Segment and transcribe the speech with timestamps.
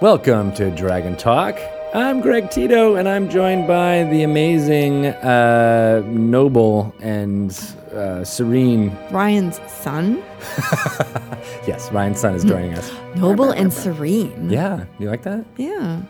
[0.00, 1.58] Welcome to Dragon Talk.
[1.94, 7.50] I'm Greg Tito, and I'm joined by the amazing, uh, noble, and
[7.92, 8.96] uh, serene.
[9.10, 10.22] Ryan's son,
[11.66, 12.90] Yes, Ryan's son is joining us.
[13.16, 14.48] noble and serene.
[14.48, 15.44] Yeah, you like that?
[15.58, 16.00] Yeah.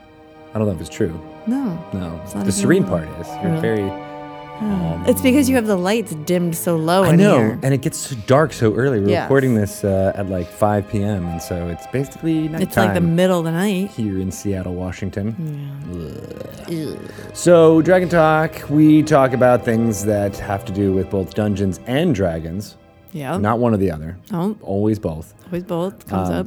[0.54, 1.20] I don't know if it's true.
[1.46, 1.82] No.
[1.92, 3.26] No, not the serene part is.
[3.42, 3.60] You're Really?
[3.60, 4.09] very.
[5.06, 7.58] It's because you have the lights dimmed so low I in know, here.
[7.62, 9.00] and it gets so dark so early.
[9.00, 9.22] We're Yes.
[9.24, 13.00] recording this uh, at like 5 p.m., and so it's basically nighttime It's like the
[13.00, 13.90] middle of the night.
[13.90, 15.34] here in Seattle, Washington.
[16.68, 16.98] Ugh.
[17.32, 22.14] So, Dragon Talk, we talk about things that have to do with both Dungeons and
[22.14, 22.76] Dragons,
[23.12, 23.38] Yeah.
[23.38, 25.34] not one or the other, Oh, always both.
[25.46, 26.46] always both comes Um, up.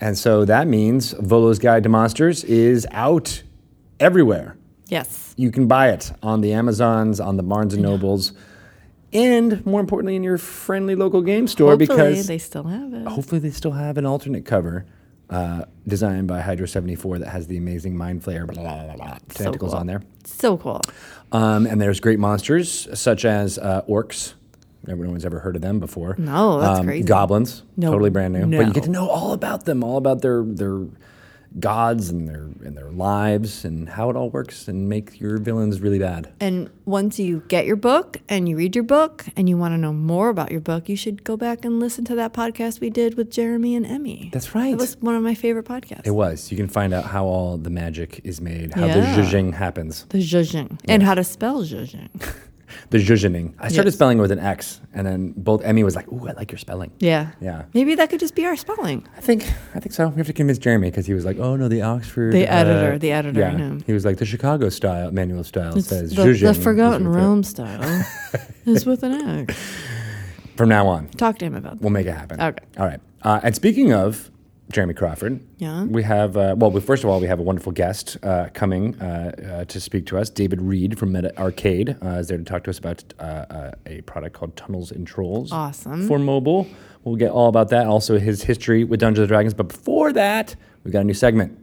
[0.00, 3.42] And so that means Volo's Guide to Monsters is out
[3.98, 4.56] everywhere.
[4.88, 5.34] Yes.
[5.36, 8.32] You can buy it on the Amazons, on the Barnes and Nobles,
[9.12, 13.06] and more importantly, in your friendly local game store Hopefully because they still have it.
[13.06, 14.84] hopefully they still have an alternate cover
[15.30, 19.18] uh, designed by Hydro 74 that has the amazing Mind Flayer blah, blah, blah, blah,
[19.28, 19.80] tentacles cool.
[19.80, 20.02] on there.
[20.24, 20.80] So cool.
[21.32, 24.34] Um, and there's great monsters such as uh, orcs.
[24.88, 26.14] Everyone's ever heard of them before.
[26.18, 27.06] No, that's Um, crazy.
[27.06, 28.46] Goblins, No, totally brand new.
[28.56, 30.80] But you get to know all about them, all about their their
[31.58, 35.80] gods and their and their lives and how it all works, and make your villains
[35.80, 36.32] really bad.
[36.40, 39.78] And once you get your book and you read your book and you want to
[39.78, 42.90] know more about your book, you should go back and listen to that podcast we
[42.90, 44.30] did with Jeremy and Emmy.
[44.32, 44.72] That's right.
[44.72, 46.06] It was one of my favorite podcasts.
[46.06, 46.50] It was.
[46.50, 49.14] You can find out how all the magic is made, how Yeah.
[49.14, 50.78] the zhuzhing happens, the zhuzhing.
[50.88, 52.08] And how to spell zhuzhing.
[52.90, 53.54] the zhuzhening.
[53.58, 53.94] I started Yes.
[53.94, 56.90] spelling with an X, and then both Emmy was like, "Ooh, I like your spelling."
[57.00, 57.28] Yeah.
[57.40, 57.64] Yeah.
[57.74, 59.04] Maybe that could just be our spelling.
[59.16, 60.08] I think I think so.
[60.08, 62.54] We have to convince Jeremy because he was like, "Oh no, the Oxford." The uh,
[62.56, 66.22] editor, the editor, Yeah, he was like the Chicago style manual style It's says the,
[66.22, 68.04] zhuzhing the Forgotten with it." Style
[68.66, 69.12] is with an
[69.48, 69.56] X.
[70.56, 71.80] From now on, Talk to him about that.
[71.82, 72.40] we'll make it happen.
[72.40, 72.64] Okay.
[72.78, 73.00] All right.
[73.22, 74.30] Uh, and speaking of
[74.70, 75.84] Jeremy Crawford, Yeah.
[75.84, 79.00] we have uh, well, we, first of all, we have a wonderful guest uh, coming
[79.00, 80.28] uh, uh, to speak to us.
[80.28, 83.72] David Reed from Meta Arcade uh, is there to talk to us about uh, uh,
[83.86, 85.52] a product called Tunnels and Trolls.
[85.52, 86.06] Awesome.
[86.06, 86.66] For mobile,
[87.04, 87.86] we'll get all about that.
[87.86, 89.54] Also, his history with Dungeons and Dragons.
[89.54, 91.58] But before that, we've got a new segment.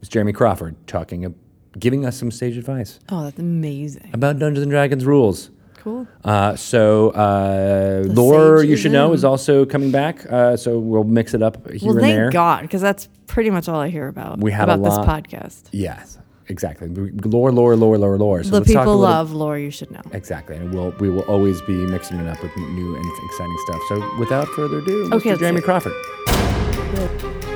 [0.00, 1.32] It's Jeremy Crawford talking,
[1.78, 4.10] giving us some sage advice Oh, that's amazing.
[4.12, 5.50] about Dungeons and Dragons rules.
[5.80, 6.06] Cool.
[6.22, 10.30] Uh, so uh, lore, you should know, is also coming back.
[10.30, 12.30] Uh, so we'll mix it up here Well, and thank there.
[12.30, 15.68] God, because that's pretty much all I hear about We had a about this podcast.
[15.72, 16.88] Yes, exactly.
[16.88, 18.44] Lore, lore, lore, lore, lore.
[18.44, 20.02] So the let's talk a people love lore, you should know.
[20.12, 23.80] Exactly, and we'll we will always be mixing it up with new and exciting stuff.
[23.88, 25.14] So without further ado, Mr.
[25.14, 27.49] Okay, let's hear Jeremy it.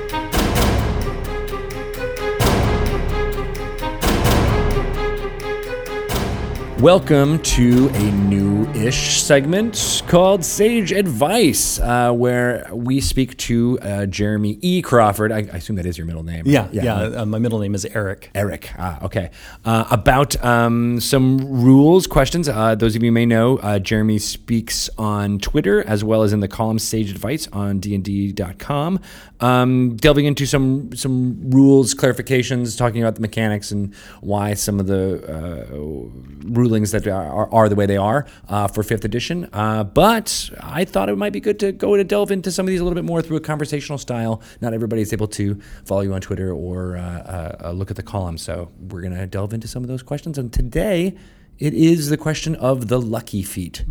[6.84, 14.58] Welcome to a new-ish segment called Sage Advice, uh, where we speak to uh, Jeremy
[14.60, 14.82] E.
[14.82, 15.32] Crawford.
[15.32, 16.42] I, I assume that is your middle name.
[16.44, 16.94] Yeah, yeah.
[16.94, 18.30] Uh, my middle name is Eric.
[18.34, 18.70] Eric.
[18.78, 19.30] Ah, okay.
[19.64, 22.50] Uh, about um, some rules, questions.
[22.50, 26.40] Uh, those of you may know, uh, Jeremy speaks on Twitter as well as in
[26.40, 29.00] the column Sage Advice on dnd.com,
[29.44, 34.86] um, delving into some some rules, clarifications, talking about the mechanics and why some of
[34.86, 35.66] the uh,
[36.48, 39.50] rulings that are, are, the way they are uh, for fifth edition.
[39.52, 42.70] Uh, but I thought it might be good to go to delve into some of
[42.70, 44.40] these a little bit more through a conversational style.
[44.62, 48.02] Not everybody is able to follow you on Twitter or uh, uh, look at the
[48.02, 48.38] column.
[48.38, 50.38] So we're to delve into some of those questions.
[50.38, 51.14] And today
[51.58, 53.84] it is the question of the lucky feat.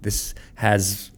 [0.00, 1.10] This has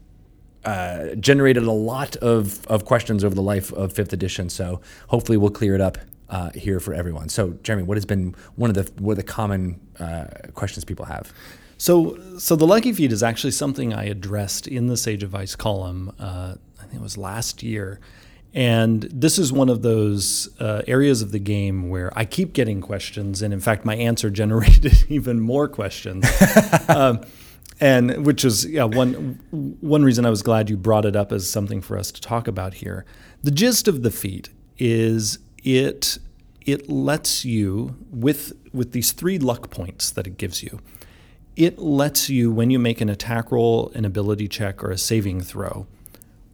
[0.65, 4.49] uh, generated a lot of, of questions over the life of fifth edition.
[4.49, 5.99] So hopefully we'll clear it up
[6.29, 7.29] uh, here for everyone.
[7.29, 11.07] So Jeremy, what has been one of the what are the common uh, questions people
[11.07, 11.33] have?
[11.79, 16.13] So, so the lucky feat is actually something I addressed in the Sage Advice column.
[16.19, 18.01] Uh, I think it was last year,
[18.53, 22.81] and this is one of those uh, areas of the game where I keep getting
[22.81, 26.27] questions, and in fact, my answer generated even more questions.
[26.89, 27.21] um,
[27.81, 29.41] and which is yeah, one
[29.81, 32.49] one reason I was glad you brought it up as something for us to talk
[32.49, 33.05] about here.
[33.43, 36.19] The gist of the feat is it
[36.67, 40.81] it lets you with with these three luck points that it gives you.
[41.56, 45.41] It lets you when you make an attack roll, an ability check, or a saving
[45.41, 45.87] throw,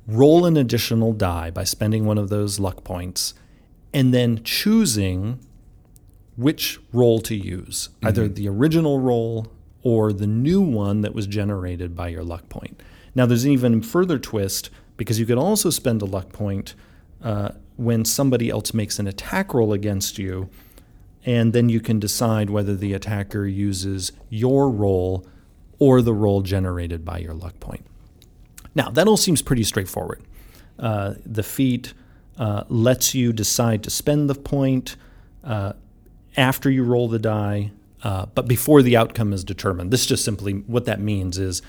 [0.06, 3.34] roll an additional die by spending one of those luck points,
[3.92, 5.40] and then choosing
[6.36, 8.34] which roll to use, either mm-hmm.
[8.34, 9.52] the original roll
[9.84, 12.82] or the new one that was generated by your luck point.
[13.14, 16.74] Now, there's an even further twist because you could also spend a luck point
[17.22, 20.48] uh, when somebody else makes an attack roll against you,
[21.24, 25.26] and then you can decide whether the attacker uses your roll
[25.78, 27.86] or the roll generated by your luck point.
[28.74, 30.22] Now, that all seems pretty straightforward.
[30.78, 31.94] Uh, the feat
[32.38, 34.96] uh, lets you decide to spend the point
[35.44, 35.74] uh,
[36.36, 37.70] after you roll the die,
[38.04, 39.90] uh, but before the outcome is determined.
[39.90, 41.62] This just simply what that means is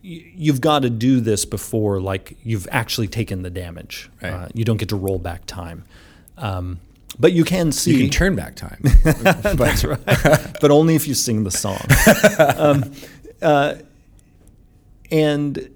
[0.00, 4.10] you've got to do this before like you've actually taken the damage.
[4.22, 4.32] Right.
[4.32, 5.84] Uh, you don't get to roll back time.
[6.38, 6.80] Um,
[7.18, 8.80] but you can see You can turn back time.
[9.04, 10.00] that's right.
[10.60, 11.80] but only if you sing the song.
[12.56, 12.92] um,
[13.40, 13.76] uh,
[15.10, 15.70] and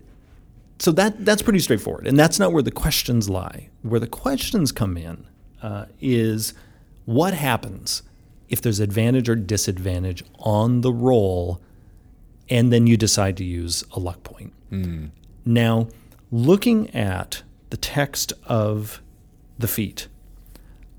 [0.79, 3.69] so that that's pretty straightforward, and that's not where the questions lie.
[3.83, 5.27] Where the questions come in
[5.63, 6.55] uh, is
[7.05, 8.03] what happens
[8.49, 11.61] if there's advantage or disadvantage on the roll,
[12.49, 14.53] and then you decide to use a luck point.
[15.45, 15.89] Now,
[16.31, 19.01] looking at the text of
[19.59, 20.09] the feat,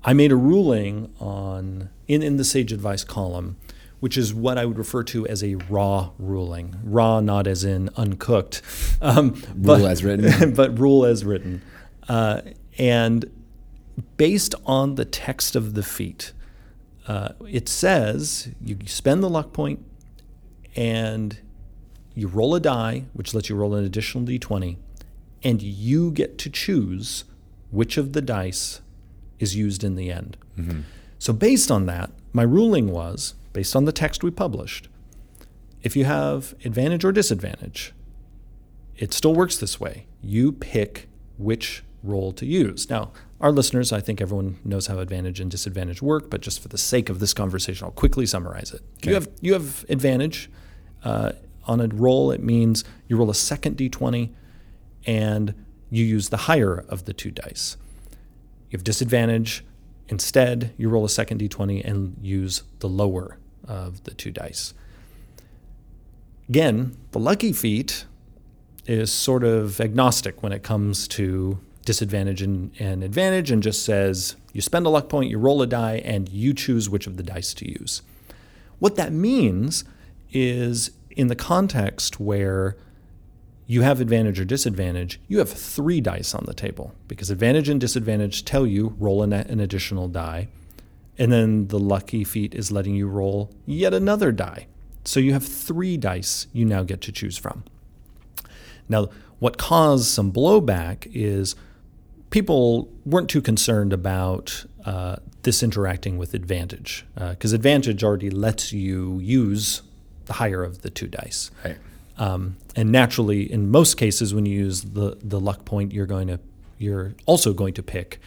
[0.04, 3.56] I made a ruling on in, in the sage advice column,
[4.00, 6.76] which is what I would refer to as a raw ruling.
[6.82, 8.62] Raw, not as in uncooked,
[9.02, 10.54] um, Rule as written.
[10.54, 11.62] but rule as written.
[12.08, 12.40] Uh,
[12.78, 13.30] and
[14.16, 16.32] based on the text of the feat,
[17.10, 19.84] uh, it says you spend the luck point
[20.76, 21.40] and
[22.14, 24.76] you roll a die, which lets you roll an additional d20,
[25.42, 27.24] and you get to choose
[27.70, 28.80] which of the dice
[29.38, 30.36] is used in the end.
[31.18, 34.88] So, based on that, my ruling was based on the text we published
[35.82, 37.92] if you have advantage or disadvantage,
[38.96, 40.06] it still works this way.
[40.22, 41.08] You pick
[41.38, 42.90] which roll to use.
[42.90, 46.68] Now, our listeners, I think everyone knows how advantage and disadvantage work, but just for
[46.68, 48.82] the sake of this conversation, I'll quickly summarize it.
[49.02, 50.50] You have you have advantage
[51.04, 51.32] uh,
[51.64, 52.30] on a roll.
[52.30, 54.30] It means you roll a second d20,
[55.06, 55.54] and
[55.88, 57.76] you use the higher of the two dice.
[58.70, 59.64] You have disadvantage.
[60.08, 64.74] Instead, you roll a second d20 and use the lower of the two dice.
[66.48, 68.04] Again, the lucky feat
[68.86, 74.36] is sort of agnostic when it comes to disadvantage and, and advantage and just says
[74.52, 77.22] you spend a luck point, you roll a die, and you choose which of the
[77.22, 78.02] dice to use.
[78.78, 79.84] What that means
[80.32, 82.76] is in the context where
[83.66, 87.80] you have advantage or disadvantage, you have three dice on the table because advantage and
[87.80, 90.48] disadvantage tell you roll an, an additional die.
[91.18, 94.66] And then the lucky feat is letting you roll yet another die.
[95.04, 97.62] So you have three dice you now get to choose from.
[98.88, 101.54] Now, what caused some blowback is
[102.30, 109.18] people weren't too concerned about uh, this interacting with advantage because advantage already lets you
[109.18, 109.82] use
[110.26, 111.50] the higher of the two dice.
[111.64, 111.76] Right.
[112.18, 116.28] Um, and naturally, in most cases, when you use the, the luck point, you're going
[116.28, 116.38] to
[116.78, 118.20] you're also going to pick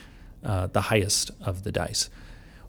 [0.44, 2.10] uh, the highest of the dice.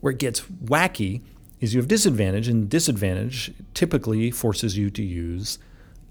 [0.01, 1.21] Where it gets wacky
[1.61, 5.59] is you have disadvantage, and disadvantage typically forces you to use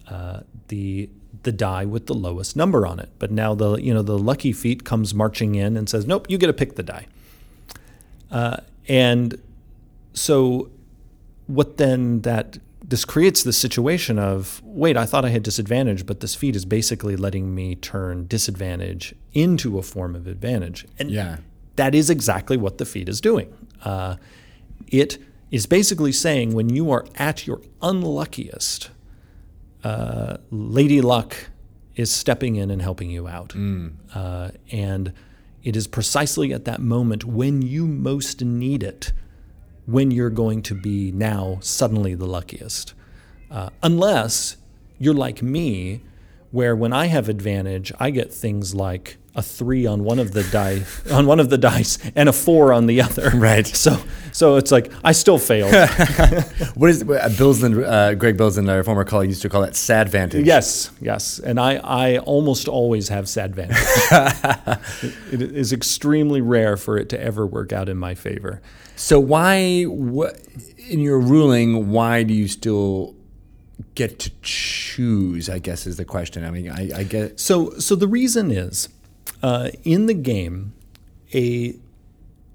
[0.10, 1.10] uh, the
[1.44, 3.10] the die with the lowest number on it.
[3.20, 6.38] But now the you know the lucky feat comes marching in and says, "Nope, you
[6.38, 7.08] get to pick the die."
[8.32, 8.58] Uh,
[8.88, 9.40] and
[10.14, 10.70] so,
[11.48, 16.20] what then that this creates the situation of wait, I thought I had disadvantage, but
[16.20, 20.86] this feat is basically letting me turn disadvantage into a form of advantage.
[21.00, 21.38] And Yeah.
[21.78, 23.48] that is exactly what the feat is doing.
[23.84, 24.18] Uh,
[24.90, 25.18] it
[25.50, 28.90] is basically saying when you are at your unluckiest,
[29.84, 31.36] uh, Lady Luck
[31.96, 33.54] is stepping in and helping you out.
[34.14, 35.14] Uh, and
[35.64, 39.14] it is precisely at that moment when you most need it
[39.86, 42.94] when you're going to be now suddenly the luckiest.
[43.52, 44.58] Uh, unless
[44.98, 46.02] you're like me,
[46.52, 50.44] where when I have advantage, I get things like a three on one of the
[50.44, 53.32] die on one of the dice and a four on the other.
[53.44, 53.68] Right.
[53.68, 53.98] So
[54.32, 55.74] so it's like I still failed.
[56.76, 57.84] What is uh, Bilsland?
[57.86, 60.46] Uh, Greg Bilsland, our former colleague, used to call that sad vantage.
[60.46, 63.78] Yes, yes, and I, I almost always have sad vantage.
[65.32, 68.62] it, it is extremely rare for it to ever work out in my favor.
[68.96, 70.40] So why, what,
[70.90, 73.16] in your ruling, why do you still
[73.96, 75.50] get to choose?
[75.50, 76.44] I guess is the question.
[76.44, 77.40] I mean, I, I get.
[77.40, 78.90] So so the reason is,
[79.44, 80.74] uh, in the game,
[81.34, 81.76] a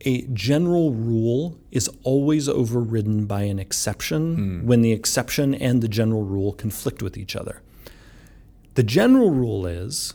[0.02, 6.22] a general rule is always overridden by an exception when the exception and the general
[6.22, 7.62] rule conflict with each other.
[8.74, 10.14] The general rule is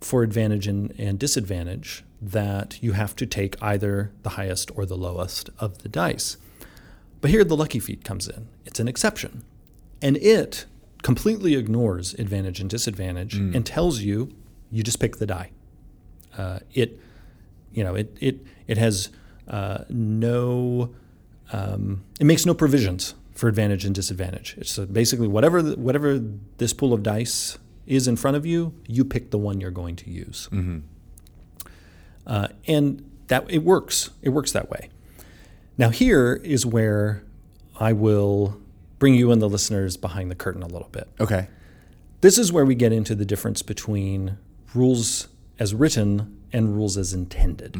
[0.00, 4.96] for advantage and, and disadvantage that you have to take either the highest or the
[4.96, 6.36] lowest of the dice.
[7.20, 8.48] But here the lucky feat comes in.
[8.66, 9.44] It's an exception.
[10.02, 10.66] And it
[11.02, 14.34] completely ignores advantage and disadvantage and tells you
[14.72, 15.52] you just pick the die.
[16.36, 16.98] Uh, it,
[17.72, 19.10] you know, it it it has
[19.48, 20.94] uh, no,
[21.52, 24.54] um, it makes no provisions for advantage and disadvantage.
[24.58, 26.18] It's uh, basically whatever the, whatever
[26.58, 29.96] this pool of dice is in front of you, you pick the one you're going
[29.96, 30.48] to use.
[32.26, 34.10] uh, and that it works.
[34.22, 34.90] It works that way.
[35.78, 37.22] Now here is where
[37.78, 38.60] I will
[38.98, 41.08] bring you and the listeners behind the curtain a little bit.
[41.18, 41.48] Okay.
[42.20, 44.36] This is where we get into the difference between
[44.74, 45.28] rules
[45.60, 47.76] as written and rules as intended.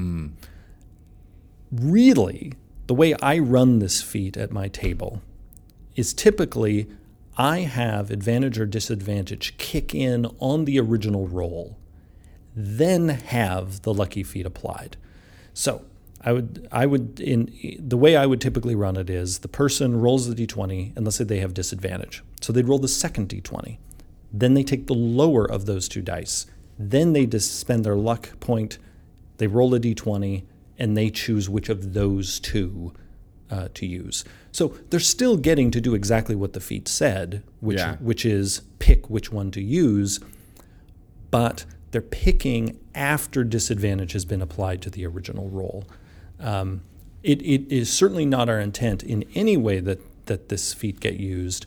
[1.72, 2.52] Really,
[2.86, 5.22] the way I run this feat at my table
[5.96, 6.88] is typically
[7.36, 11.78] I have advantage or disadvantage kick in on the original roll,
[12.54, 14.96] then have the lucky feat applied.
[15.54, 15.84] So
[16.20, 20.00] I would I would in the way I would typically run it is the person
[20.00, 22.22] rolls the d20 and let's say they have disadvantage.
[22.42, 23.78] So they'd roll the second d20.
[24.32, 26.46] Then they take the lower of those two dice.
[26.82, 28.78] Then they just spend their luck point.
[29.36, 30.44] They roll a d20
[30.78, 32.94] and they choose which of those two
[33.50, 34.24] uh, to use.
[34.50, 37.96] So they're still getting to do exactly what the feat said, which Yeah.
[37.96, 40.20] which is pick which one to use,
[41.30, 45.84] but they're picking after disadvantage has been applied to the original roll.
[46.38, 46.80] Um,
[47.22, 51.20] it, it is certainly not our intent in any way that, that this feat get
[51.20, 51.66] used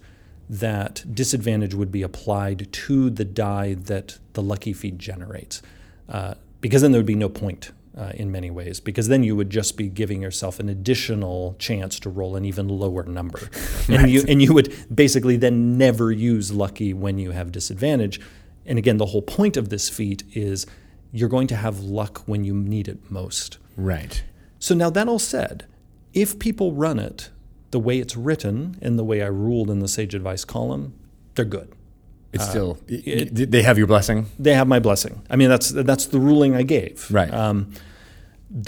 [0.60, 5.62] that disadvantage would be applied to the die that the lucky feat generates,
[6.10, 9.36] uh, because then there would be no point uh, in many ways, because then you
[9.36, 13.50] would just be giving yourself an additional chance to roll an even lower number,
[13.90, 18.20] and you and you would basically then never use lucky when you have disadvantage.
[18.66, 20.66] And again, the whole point of this feat is
[21.12, 23.58] you're going to have luck when you need it most.
[23.76, 24.24] Right.
[24.60, 25.66] So now that all said,
[26.14, 27.30] if people run it
[27.76, 30.84] the way it's written and the way I ruled in the sage advice column,
[31.36, 31.70] they're good.
[32.36, 34.20] It's still y- y- they have your blessing.
[34.40, 35.14] They have my blessing.
[35.30, 36.96] I mean, that's that's the ruling I gave.
[37.12, 37.32] Right.
[37.34, 37.58] Um,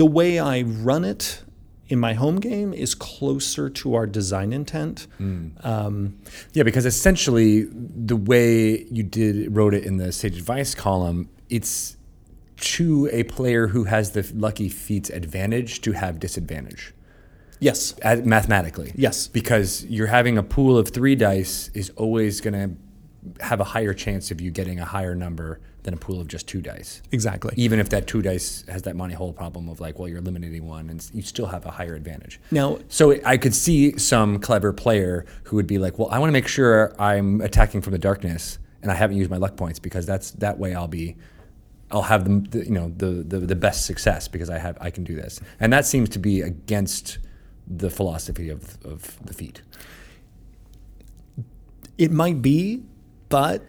[0.02, 1.42] the way I run it
[1.88, 5.08] in my home game is closer to our design intent.
[5.20, 6.18] Um,
[6.54, 7.68] Yeah, because essentially
[8.12, 11.98] the way you did wrote it in the sage advice column, it's
[12.76, 16.94] to a player who has the lucky feats advantage to have disadvantage
[17.60, 17.96] yes.
[18.04, 18.92] uh, mathematically.
[18.96, 19.28] Yes.
[19.28, 23.94] because you're having a pool of three dice is always going to have a higher
[23.94, 27.02] chance of you getting a higher number than a pool of just two dice.
[27.12, 27.54] Exactly.
[27.58, 30.68] Even if that two dice has that Monty Hall problem of like, well, you're eliminating
[30.68, 32.40] one, and you still have a higher advantage.
[32.52, 36.30] Now, So I could see some clever player who would be like, "Well, I want
[36.30, 39.80] to make sure I'm attacking from the darkness, and I haven't used my luck points
[39.80, 41.16] because that's that way I'll be,
[41.92, 44.90] I'll have the, the you know the, the the best success because I have I
[44.90, 47.20] can do this." And that seems to be against
[47.68, 49.62] the philosophy of of the feat.
[51.98, 52.84] it might be,
[53.30, 53.64] but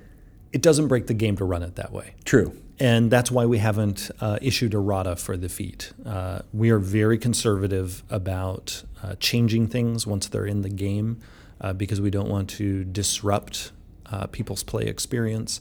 [0.53, 2.15] it doesn't break the game to run it that way.
[2.25, 2.57] True.
[2.79, 5.93] And that's why we haven't uh, issued a errata for the feat.
[6.05, 11.21] Uh, we are very conservative about uh, changing things once they're in the game
[11.61, 13.73] uh, because we don't want to disrupt
[14.07, 15.61] uh, people's play experience.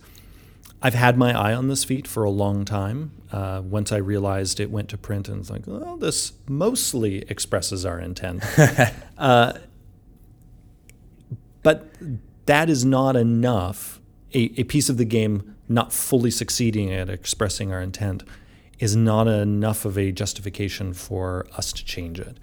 [0.82, 3.12] I've had my eye on this feat for a long time.
[3.32, 7.86] Uh, once I realized it went to print, and it's like, well, this mostly expresses
[7.86, 8.44] our intent.
[9.18, 9.54] Uh,
[11.64, 11.88] but
[12.48, 14.02] that is not enough.
[14.34, 18.24] A, a piece of the game not fully succeeding at expressing our intent
[18.78, 22.38] is not enough of a justification for us to change it.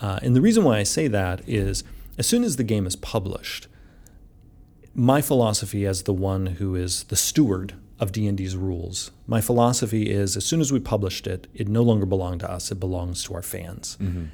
[0.00, 1.82] Uh, and the reason why I say that is
[2.16, 3.66] as soon as the game is published,
[4.94, 10.36] my philosophy as the one who is the steward of D&D's rules, my philosophy is
[10.36, 13.34] as soon as we published it, it no longer belonged to us, it belongs to
[13.34, 13.96] our fans.
[14.00, 14.24] Mm-hmm.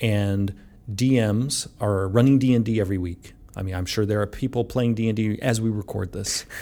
[0.00, 0.54] And
[0.92, 3.34] DMs are running D&D every week.
[3.56, 6.44] I mean, I'm sure there are people playing D&D as we record this.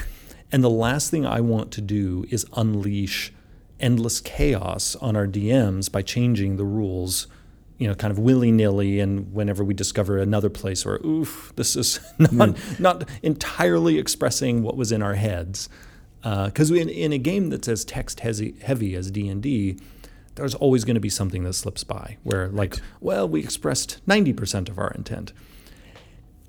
[0.53, 3.33] And the last thing I want to do is unleash
[3.81, 7.27] endless chaos on our DMs by changing the rules,
[7.79, 9.01] you know, kind of willy nilly.
[9.01, 12.83] And whenever we discover another place where, oof, this is not, hmm.
[12.83, 15.69] not entirely expressing what was in our heads.
[16.23, 19.79] Uh, because in, in a game that's as text heavy, heavy as D&D,
[20.35, 24.69] there's always going to be something that slips by where, like, well, we expressed 90%
[24.69, 25.33] of our intent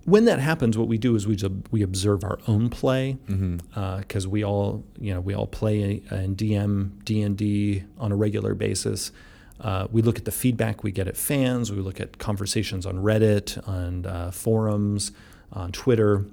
[0.07, 3.57] when that happens, what we do is we just, we observe our own play mm-hmm.
[3.77, 8.13] uh, because we all you know we all play in DM D and D on
[8.13, 9.11] a regular basis.
[9.59, 11.71] Uh, we look at the feedback we get at fans.
[11.71, 15.11] We look at conversations on Reddit, on uh, forums,
[15.51, 16.25] on Twitter,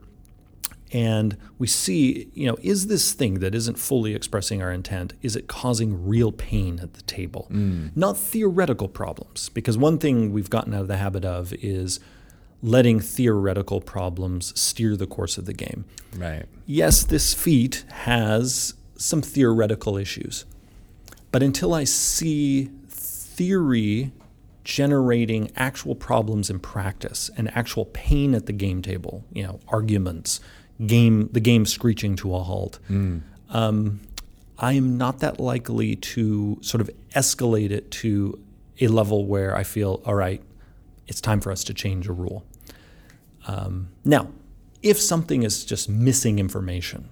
[0.93, 5.35] and we see you know is this thing that isn't fully expressing our intent is
[5.37, 9.49] it causing real pain at the table, not theoretical problems?
[9.49, 12.01] Because one thing we've gotten out of the habit of is
[12.63, 15.85] letting theoretical problems steer the course of the game.
[16.17, 16.47] Right.
[16.67, 20.47] Yes, this feat has some theoretical issues,
[21.31, 22.71] but until I see
[23.35, 24.13] theory
[24.65, 30.41] generating actual problems in practice and actual pain at the game table, you know, arguments,
[30.87, 32.79] game the game screeching to a halt,
[33.51, 34.01] um,
[34.59, 38.39] I am not that likely to sort of escalate it to
[38.81, 40.43] a level where I feel, all right,
[41.07, 42.45] it's time for us to change a rule.
[43.47, 44.29] Um, now,
[44.83, 47.09] if something is just missing information,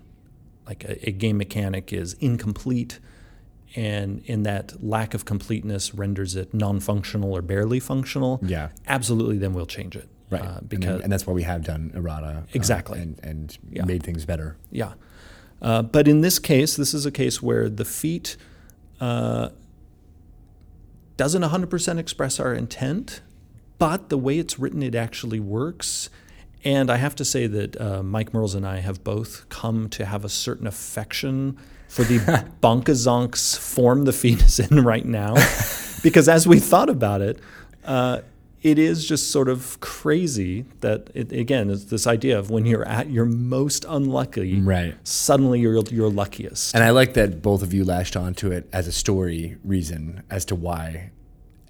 [0.67, 3.01] like a, a game mechanic is incomplete,
[3.75, 8.69] and in that lack of completeness renders it non-functional or barely functional, Yeah.
[8.87, 10.09] absolutely, then we'll change it.
[10.31, 10.43] Right.
[10.43, 12.27] Uh, and, because then- and that's why we have done errata.
[12.27, 13.01] uh, Exactly.
[13.01, 13.85] and and Yeah.
[13.85, 14.57] made things better.
[14.71, 14.93] Yeah.
[15.61, 18.37] Uh, but in this case, this is a case where the feat
[19.01, 19.51] uh,
[21.17, 23.21] doesn't 100% express our intent,
[23.79, 26.09] but the way it's written, it actually works.
[26.65, 30.07] And I have to say that uh, Mike Mearls and I have both come to
[30.07, 31.57] have a certain affection
[31.93, 32.19] for the
[32.63, 35.35] bonkazonks form the fetus in right now.
[36.03, 37.39] because as we thought about it,
[37.85, 38.21] uh,
[38.63, 42.89] it is just sort of crazy that, it, again, it's this idea of when you're
[42.89, 44.95] at your most unlucky, Right.
[45.07, 46.75] suddenly you're, you're luckiest.
[46.75, 50.47] And I like that both of you lashed onto it as a story reason as
[50.47, 51.11] to why,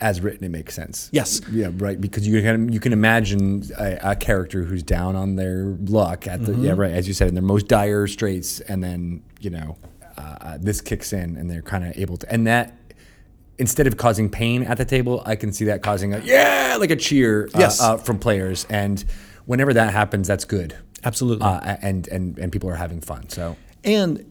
[0.00, 1.08] as written, it makes sense.
[1.12, 1.40] Yes.
[1.50, 2.00] Yeah, right.
[2.00, 6.44] Because you can you can imagine a, a character who's down on their luck at
[6.44, 9.76] the yeah right as you said in their most dire straits, and then you know
[10.22, 12.74] uh, uh, this kicks in and they're kind of able to and that.
[13.58, 16.90] Instead of causing pain at the table, I can see that causing a yeah, like
[16.90, 17.80] a cheer uh, Yes.
[17.80, 18.66] uh, from players.
[18.70, 19.04] And
[19.44, 20.74] whenever that happens, that's good.
[21.04, 21.46] Absolutely.
[21.46, 23.28] Uh, and and and people are having fun.
[23.28, 24.24] So And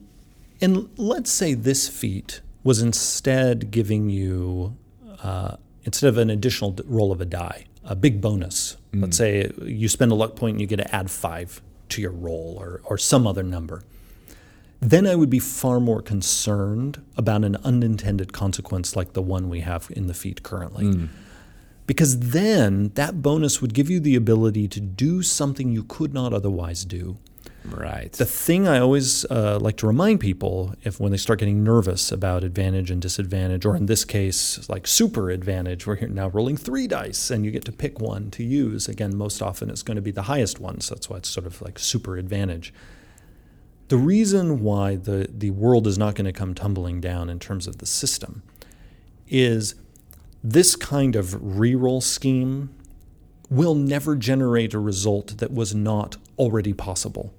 [0.60, 4.76] and let's say this feat was instead giving you
[5.22, 8.76] uh, instead of an additional roll of a die, a big bonus.
[8.92, 12.12] Let's say you spend a luck point and you get to add five to your
[12.12, 13.82] roll or or some other number.
[14.82, 19.60] Then I would be far more concerned about an unintended consequence like the one we
[19.60, 21.08] have in the feat currently.
[21.86, 26.32] Because then that bonus would give you the ability to do something you could not
[26.32, 27.18] otherwise do.
[27.64, 28.12] right.
[28.12, 32.10] The thing I always uh, like to remind people if when they start getting nervous
[32.10, 36.88] about advantage and disadvantage, or in this case, like super advantage, you're now rolling three
[36.88, 38.88] dice and you get to pick one to use.
[38.88, 41.46] Again, most often it's going to be the highest one, so that's why it's sort
[41.46, 42.74] of like super advantage.
[43.92, 47.66] The reason why the, the world is not going to come tumbling down in terms
[47.66, 48.42] of the system
[49.28, 49.74] is
[50.42, 52.70] this kind of reroll scheme
[53.50, 57.34] will never generate a result that was not already possible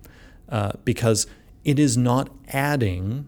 [0.48, 1.26] uh, because
[1.64, 3.26] it is not adding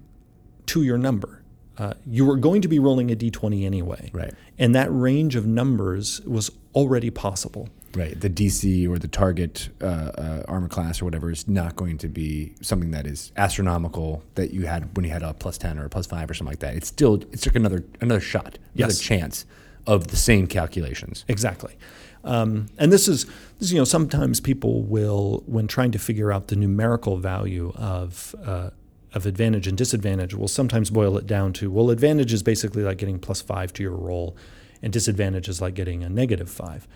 [0.68, 1.42] to your number.
[1.80, 4.12] Uh, you were going to be rolling a d20 anyway.
[4.14, 4.36] Right.
[4.60, 7.70] And that range of numbers was already possible.
[7.96, 8.20] Right.
[8.20, 12.08] The DC or the target uh, uh, armor class or whatever is not going to
[12.10, 15.86] be something that is astronomical that you had when you had a plus ten or
[15.86, 16.76] a plus five or something like that.
[16.76, 19.00] It's still it's like another another shot, another Yes.
[19.00, 19.46] chance
[19.88, 21.24] of the same calculations.
[21.28, 21.76] Exactly.
[22.24, 23.28] Um, and this is,
[23.60, 28.34] this, you know, sometimes people will, when trying to figure out the numerical value of,
[28.44, 28.72] uh,
[29.14, 32.98] of advantage and disadvantage, will sometimes boil it down to, well, advantage is basically like
[32.98, 34.36] getting plus five to your roll,
[34.82, 36.88] and disadvantage is like getting a negative five.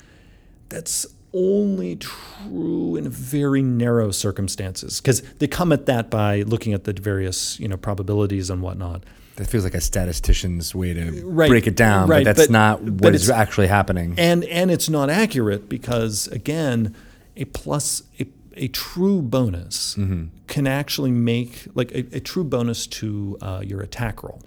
[0.69, 6.85] That's only true in very narrow circumstances because they come at that by looking at
[6.85, 9.03] the various, you know, probabilities and whatnot.
[9.35, 11.47] That feels like a statistician's way to Right.
[11.49, 14.15] break it down, Right, but that's but- not but what is actually happening.
[14.17, 16.95] and and it's not accurate because again
[17.37, 19.95] a plus a, a true bonus
[20.47, 24.41] can actually make like a, a true bonus to uh, your attack roll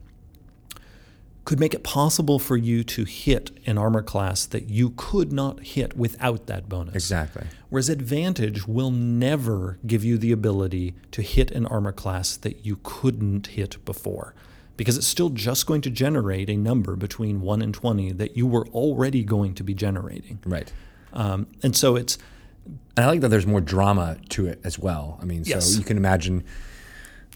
[1.44, 5.60] could make it possible for you to hit an armor class that you could not
[5.60, 7.46] hit without that bonus exactly.
[7.68, 12.78] Whereas advantage will never give you the ability to hit an armor class that you
[12.82, 14.34] couldn't hit before.
[14.76, 18.46] Because it's still just going to generate a number between 1 and 20 that you
[18.46, 20.38] were already going to be generating.
[20.46, 20.72] Right.
[21.12, 22.18] Um, and so it's,
[22.96, 25.18] And I like that there's more drama to it as well.
[25.20, 25.72] I mean, Yes.
[25.72, 26.44] so you can imagine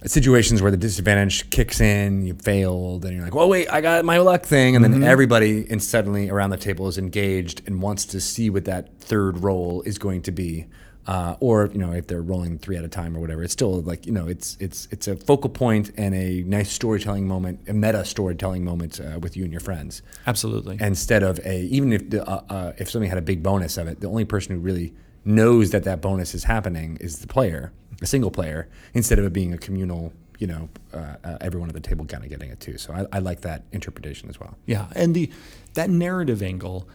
[0.07, 4.05] situations where the disadvantage kicks in, you failed, and you're like, "Well, wait, I got
[4.05, 8.07] my luck thing," and then everybody and suddenly around the table is engaged and wants
[8.07, 10.67] to see what that third roll is going to be.
[11.07, 13.81] Uh, or you know, if they're rolling three at a time or whatever, it's still
[13.83, 17.73] like you know, it's it's it's a focal point and a nice storytelling moment, a
[17.73, 20.77] meta storytelling moment uh, with you and your friends absolutely.
[20.81, 23.87] instead of a even if the, uh, uh, if somebody had a big bonus of
[23.87, 24.95] it, the only person who really
[25.27, 29.33] knows that that bonus is happening is the player, a single player, instead of it
[29.33, 30.13] being a communal.
[30.39, 32.77] You know, uh, uh, everyone at the table kind of getting it too.
[32.77, 34.55] So I, I like that interpretation as well.
[34.67, 35.31] Yeah, and the
[35.73, 36.87] that narrative angle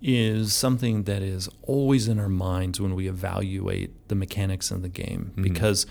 [0.00, 4.88] is something that is always in our minds when we evaluate the mechanics of the
[4.88, 5.86] game because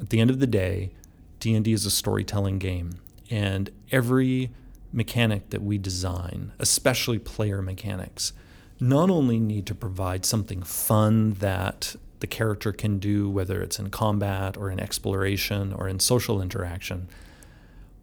[0.00, 0.92] at the end of the day,
[1.40, 4.50] D&D is a storytelling game and every
[4.92, 8.32] mechanic that we design, especially player mechanics,
[8.80, 13.90] not only need to provide something fun that the character can do whether it's in
[13.90, 17.08] combat or in exploration or in social interaction,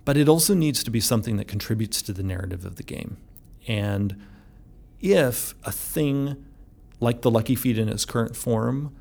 [0.04, 3.18] but it also needs to be something that contributes to the narrative of the game.
[3.68, 4.22] And
[5.02, 6.46] if a thing
[7.00, 8.96] like the Lucky Feat in its current form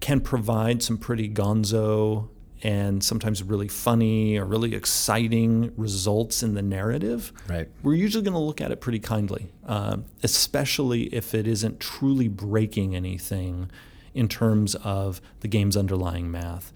[0.00, 2.28] can provide some pretty gonzo
[2.62, 7.68] and sometimes really funny or really exciting results in the narrative, Right.
[7.82, 12.28] we're usually going to look at it pretty kindly, uh, especially if it isn't truly
[12.28, 13.70] breaking anything
[14.14, 16.72] in terms of the game's underlying math.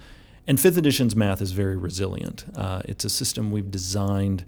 [0.46, 2.44] And fifth edition's math is very resilient.
[2.56, 4.44] Uh, it's a system we've designed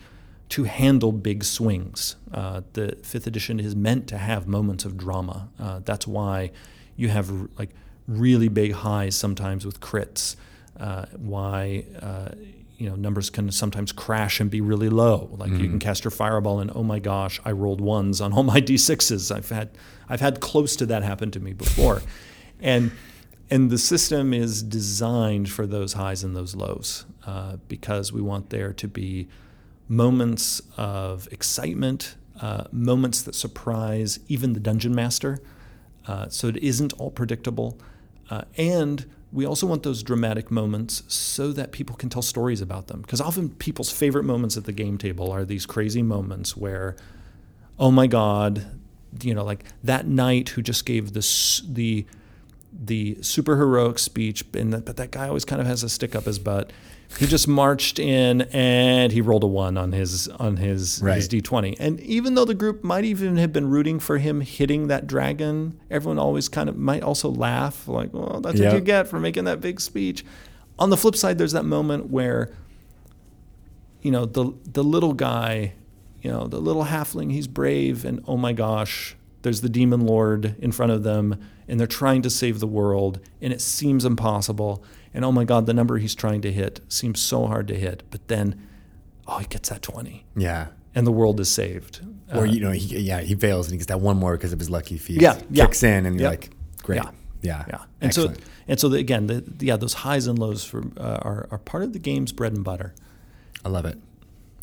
[0.50, 2.16] to handle big swings.
[2.32, 5.48] Uh, the fifth edition is meant to have moments of drama.
[5.58, 6.50] Uh, that's why
[6.96, 7.70] you have r- like
[8.06, 10.36] really big highs sometimes with crits.
[10.78, 12.30] Uh, why uh,
[12.76, 15.30] you know numbers can sometimes crash and be really low.
[15.32, 18.42] Like you can cast your fireball and oh my gosh, I rolled ones on all
[18.42, 19.34] my d6s.
[19.34, 19.70] I've had
[20.08, 22.02] I've had close to that happen to me before,
[22.60, 22.90] and
[23.50, 28.50] and the system is designed for those highs and those lows uh, because we want
[28.50, 29.28] there to be
[29.88, 35.40] moments of excitement, uh, moments that surprise even the dungeon master.
[36.06, 37.78] Uh, so it isn't all predictable.
[38.30, 42.86] Uh, and we also want those dramatic moments so that people can tell stories about
[42.86, 43.00] them.
[43.00, 46.94] Because often people's favorite moments at the game table are these crazy moments where,
[47.76, 48.64] oh my God,
[49.20, 52.06] you know, like that knight who just gave this the
[52.72, 56.14] the super heroic speech, and that, but that guy always kind of has a stick
[56.14, 56.72] up his butt.
[57.18, 61.16] He just marched in and he rolled a one on his on his Right.
[61.16, 61.76] his d twenty.
[61.78, 65.78] And even though the group might even have been rooting for him hitting that dragon,
[65.90, 68.70] everyone always kind of might also laugh like, "Well, that's Yeah.
[68.70, 70.24] what you get for making that big speech."
[70.78, 72.50] On the flip side, there's that moment where
[74.02, 75.72] you know the the little guy,
[76.22, 80.56] you know the little halfling, he's brave, and oh my gosh, there's the demon lord
[80.58, 81.36] in front of them,
[81.68, 84.82] and they're trying to save the world, and it seems impossible,
[85.14, 88.02] and oh my god, the number he's trying to hit seems so hard to hit,
[88.10, 88.60] but then,
[89.26, 90.66] oh, he gets that twenty, Yeah.
[90.94, 92.00] and the world is saved.
[92.32, 94.52] Or Uh, you know, he, yeah, he fails and he gets that one more because
[94.52, 95.20] of his lucky feat.
[95.22, 95.66] Yeah, yeah.
[95.66, 96.40] kicks in and you're Yep.
[96.40, 96.50] like,
[96.82, 97.10] great, Yeah.
[97.42, 98.38] yeah, yeah, and Excellent.
[98.38, 101.58] so and so the, again, the, yeah, those highs and lows for uh, are are
[101.58, 102.94] part of the game's bread and butter.
[103.64, 103.98] I love it.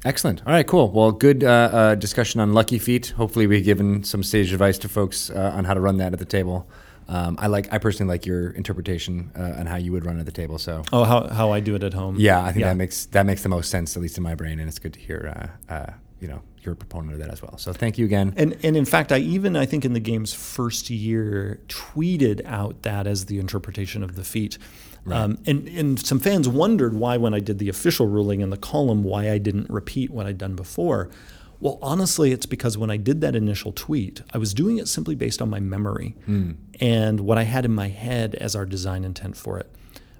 [0.03, 0.41] Excellent.
[0.47, 0.89] All right, cool.
[0.91, 3.09] Well, good uh, uh, discussion on Lucky Feat.
[3.17, 6.17] Hopefully, we've given some sage advice to folks uh, on how to run that at
[6.19, 6.67] the table.
[7.11, 10.25] Um, I like, I personally like your interpretation uh, on how you would run at
[10.25, 10.57] the table.
[10.57, 12.15] So, Oh, how how I do it at home?
[12.17, 12.69] yeah, I think Yeah.
[12.69, 14.93] that makes that makes the most sense, at least in my brain, and it's good
[14.93, 15.49] to hear.
[15.69, 17.57] Uh, uh, you know, you're a proponent of that as well.
[17.57, 18.33] So, thank you again.
[18.37, 22.83] And and in fact, I even I think in the game's first year tweeted out
[22.83, 24.57] that as the interpretation of the feat.
[25.07, 28.57] Um, and and some fans wondered why when I did the official ruling in the
[28.57, 31.09] column why I didn't repeat what I'd done before.
[31.61, 35.15] Well, honestly, it's because when I did that initial tweet, I was doing it simply
[35.15, 36.53] based on my memory hmm.
[36.79, 39.71] and what I had in my head as our design intent for it.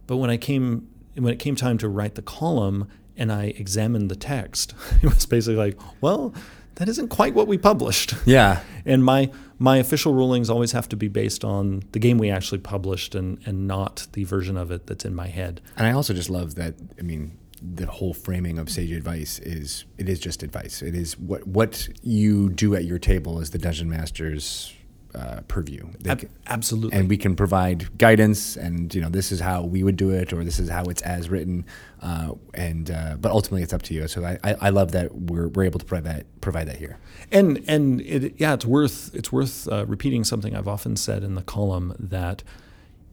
[0.08, 4.10] But when I came when it came time to write the column and I examined
[4.10, 6.34] the text, it was basically like, well,
[6.76, 8.14] that isn't quite what we published.
[8.26, 12.32] Yeah, And my my official rulings always have to be based on the game we
[12.32, 15.62] actually published and, and not the version of it that's in my head.
[15.78, 16.74] And I also just love that.
[16.98, 20.82] I mean, the whole framing of sage advice is it is just advice.
[20.82, 24.74] It is what what you do at your table is the dungeon master's
[25.14, 25.90] uh, purview.
[26.00, 26.98] They Ab- absolutely.
[26.98, 30.32] and we can provide guidance, and you know this is how we would do it,
[30.34, 31.66] or this is how it's as written.
[32.02, 34.08] Uh, and uh, but ultimately, it's up to you.
[34.08, 36.98] So I, I, I love that we're, we're able to provide that provide that here.
[37.32, 41.36] and and it, yeah, it's worth it's worth uh, repeating something I've often said in
[41.36, 42.42] the column that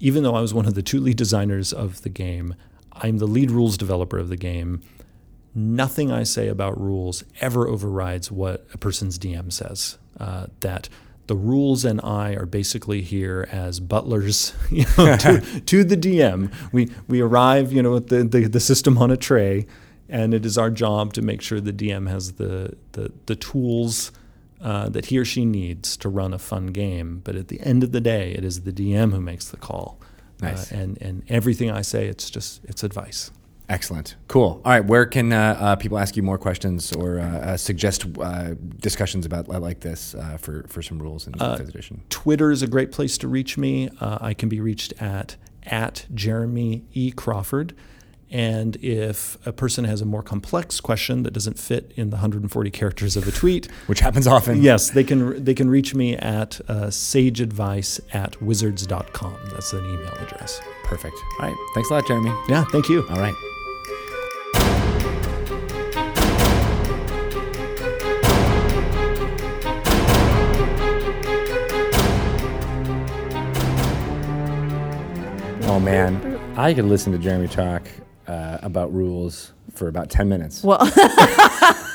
[0.01, 2.55] even though I was one of the two lead designers of the game,
[3.03, 4.83] I'm the lead rules developer of the game.
[5.55, 9.99] Nothing I say about rules ever overrides what a person's DM says.
[10.19, 10.89] Uh, that
[11.29, 16.53] the rules and I are basically here as butlers you know, to, to the DM.
[16.73, 19.67] We we arrive, you know, with the, the, the system on a tray,
[20.09, 24.11] and it is our job to make sure the DM has the the, the tools
[24.61, 27.21] uh, that he or she needs to run a fun game.
[27.23, 30.01] But at the end of the day, it is the DM who makes the call.
[30.40, 30.72] Nice.
[30.72, 33.31] Uh, and and everything I say, it's just it's advice.
[33.70, 34.62] Excellent, cool.
[34.64, 38.07] All right, where can uh, uh, people ask you more questions or uh, uh, suggest
[38.18, 42.01] uh, discussions about like this uh, for for some rules in Uh, fifth edition?
[42.09, 43.90] Twitter is a great place to reach me.
[44.01, 47.74] Uh, I can be reached at at Jeremy E Crawford.
[48.31, 52.71] And if a person has a more complex question that doesn't fit in the 140
[52.71, 54.61] characters of a tweet, Which happens often.
[54.62, 59.37] yes, they can they can reach me at uh, sageadvice at wizards.com.
[59.53, 60.61] That's an email address.
[60.85, 61.17] Perfect.
[61.41, 61.57] All right.
[61.75, 62.33] Thanks a lot, Jeremy.
[62.49, 63.07] Yeah, thank you.
[63.09, 63.35] All right.
[75.71, 77.83] Oh man, I could listen to Jeremy talk
[78.29, 80.62] uh, about rules for about ten minutes.
[80.62, 80.79] Well,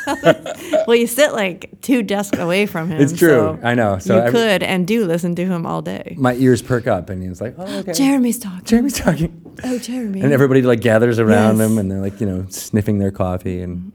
[0.87, 3.01] well, you sit like two desks away from him.
[3.01, 3.29] It's true.
[3.29, 3.99] so I know.
[3.99, 6.15] So you every- could and do listen to him all day.
[6.17, 8.65] My ears perk up, and he's like, "Oh, okay." Jeremy's talking.
[8.65, 9.55] Jeremy's talking.
[9.63, 10.21] oh, Jeremy.
[10.21, 11.69] And everybody like gathers around Yes.
[11.71, 13.91] him, and they're like, you know, sniffing their coffee, and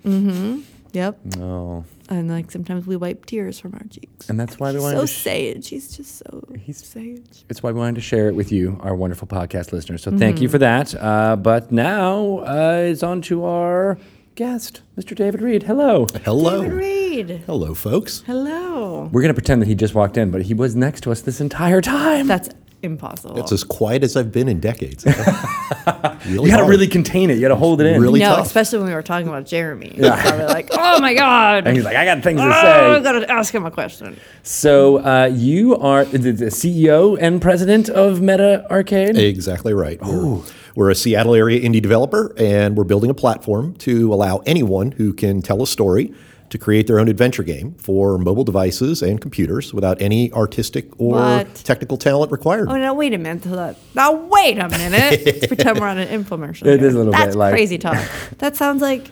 [0.92, 1.18] Yep.
[1.36, 1.84] No.
[2.08, 4.28] And like sometimes we wipe tears from our cheeks.
[4.30, 5.06] and that's why we He's wanted so to.
[5.06, 5.68] Sh- sage.
[5.68, 7.44] He's just so He's- sage.
[7.50, 10.02] it's why we wanted to share it with you, our wonderful podcast listeners.
[10.02, 10.94] So thank you for that.
[10.94, 13.98] Uh, but now uh, it's on to our
[14.34, 15.14] guest, Mr.
[15.14, 15.64] David Reed.
[15.64, 16.06] Hello.
[16.24, 16.62] Hello.
[16.62, 17.42] David Reed.
[17.46, 18.22] Hello, folks.
[18.26, 19.10] Hello.
[19.12, 21.40] We're gonna pretend that he just walked in, but he was next to us this
[21.40, 22.26] entire time.
[22.28, 22.48] That's
[22.82, 23.38] impossible.
[23.40, 25.04] It's as quiet as I've been in decades.
[26.26, 27.34] really you had to really contain it.
[27.36, 28.00] You had to hold it in.
[28.00, 28.46] Really no, tough.
[28.46, 29.92] especially when we were talking about Jeremy.
[29.96, 30.06] Yeah.
[30.06, 30.22] Yeah.
[30.22, 31.66] Probably like, oh my god.
[31.66, 32.96] And he's like, I got things to Oh, say.
[32.96, 34.16] I gotta ask him a question.
[34.42, 39.16] So uh, you are the, the CEO and president of Meta Arcade.
[39.16, 40.00] Exactly right.
[40.02, 40.42] We're,
[40.74, 45.12] we're a Seattle area indie developer, and we're building a platform to allow anyone who
[45.12, 46.14] can tell a story
[46.50, 51.14] to create their own adventure game for mobile devices and computers without any artistic or
[51.16, 51.54] What?
[51.56, 52.68] technical talent required.
[52.70, 52.94] Oh no!
[52.94, 53.44] Wait a minute.
[53.44, 53.76] Hold.
[53.94, 55.22] Now wait a minute.
[55.26, 56.66] Let's pretend we're on an infomercial.
[56.66, 56.88] It here.
[56.88, 57.98] is a little That's bit like- crazy talk.
[58.38, 59.10] That sounds like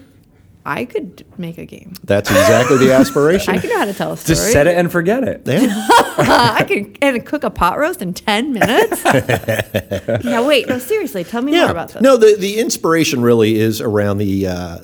[0.64, 1.94] I could make a game.
[2.04, 3.54] That's exactly the aspiration.
[3.54, 4.34] I can know how to tell a story.
[4.34, 5.42] Just set it and forget it.
[5.46, 5.66] Yeah.
[6.18, 9.04] I can and cook a pot roast in ten minutes.
[10.24, 10.68] now wait.
[10.68, 11.22] No, seriously.
[11.24, 12.02] Tell me more about this.
[12.02, 14.46] No, the, the inspiration really is around the.
[14.48, 14.78] Uh,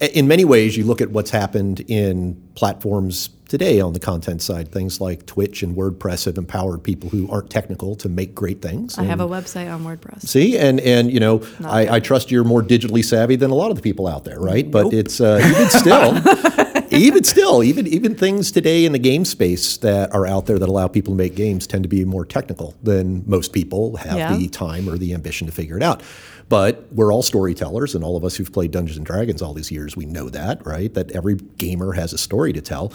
[0.00, 4.70] in many ways, you look at what's happened in platforms today on the content side.
[4.72, 8.98] Things like Twitch and WordPress have empowered people who aren't technical to make great things.
[8.98, 10.22] I have a website on WordPress.
[10.26, 13.70] See, and and you know, I, I trust you're more digitally savvy than a lot
[13.70, 14.68] of the people out there, right?
[14.70, 19.76] But it's uh, even still, even still, even even things today in the game space
[19.78, 22.74] that are out there that allow people to make games tend to be more technical
[22.82, 24.36] than most people have Yeah.
[24.36, 26.02] the time or the ambition to figure it out.
[26.48, 29.70] But we're all storytellers, and all of us who've played Dungeons and Dragons all these
[29.70, 30.92] years, we know that, right?
[30.92, 32.92] That every gamer has a story to tell.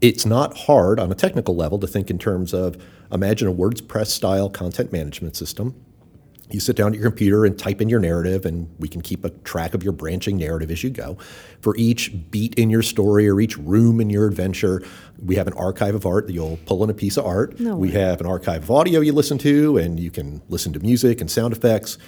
[0.00, 4.06] It's not hard on a technical level to think in terms of imagine a WordPress
[4.06, 5.74] style content management system
[6.50, 9.24] you sit down at your computer and type in your narrative, and we can keep
[9.24, 11.18] a track of your branching narrative as you go.
[11.60, 14.82] For each beat in your story or each room in your adventure,
[15.22, 17.58] we have an archive of art that you'll pull in a piece of art.
[17.60, 20.80] No we have an archive of audio you listen to, and you can listen to
[20.80, 21.98] music and sound effects.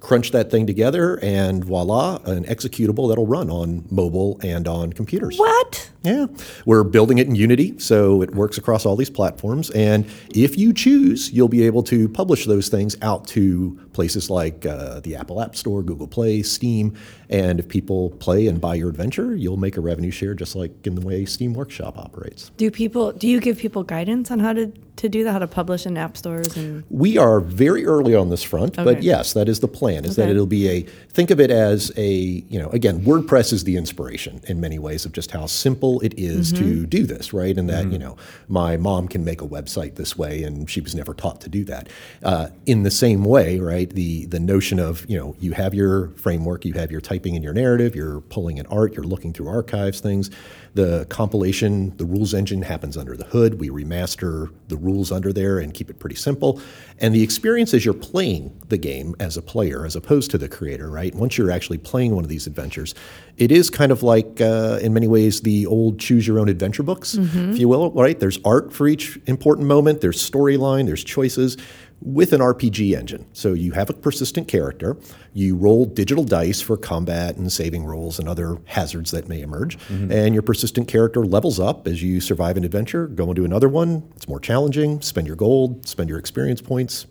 [0.00, 5.36] Crunch that thing together, and voila, an executable that'll run on mobile and on computers.
[5.38, 5.90] What?
[6.02, 6.26] Yeah,
[6.64, 9.68] we're building it in Unity, so it works across all these platforms.
[9.70, 14.64] And if you choose, you'll be able to publish those things out to places like
[14.64, 16.96] uh, the Apple App Store, Google Play, Steam.
[17.28, 20.86] And if people play and buy your adventure, you'll make a revenue share, just like
[20.86, 22.50] in the way Steam Workshop operates.
[22.56, 23.12] Do people?
[23.12, 25.32] Do you give people guidance on how to to do that?
[25.32, 29.02] How to publish in app stores and We are very early on this front, but
[29.02, 30.04] yes, that is the plan.
[30.04, 30.82] Is that it'll be a
[31.12, 35.04] think of it as a you know again WordPress is the inspiration in many ways
[35.04, 36.64] of just how simple it is Mm-hmm.
[36.64, 37.58] to do this, right?
[37.58, 38.16] And that you know
[38.48, 41.64] my mom can make a website this way, and she was never taught to do
[41.64, 41.88] that.
[42.22, 43.90] Uh, in the same way, right?
[43.90, 47.42] The the notion of you know you have your framework, you have your typing in
[47.42, 50.30] your narrative, you're pulling in art, you're looking through archives, things.
[50.74, 53.58] The compilation, the rules engine happens under the hood.
[53.58, 56.60] We remaster the rules under there and keep it pretty simple.
[56.98, 60.48] And the experience as you're playing the game as a player, as opposed to the
[60.48, 61.14] creator, right?
[61.14, 62.94] Once you're actually playing one of these adventures,
[63.36, 66.82] it is kind of like, uh, in many ways, the old choose your own adventure
[66.82, 68.20] books, if you will, right?
[68.20, 71.56] There's art for each important moment, there's storyline, there's choices
[72.02, 73.26] with an RPG engine.
[73.34, 74.96] So you have a persistent character,
[75.34, 79.76] you roll digital dice for combat and saving rolls and other hazards that may emerge,
[79.90, 84.02] and your persistent character levels up as you survive an adventure, go into another one,
[84.16, 87.06] it's more challenging, spend your gold, spend your experience points,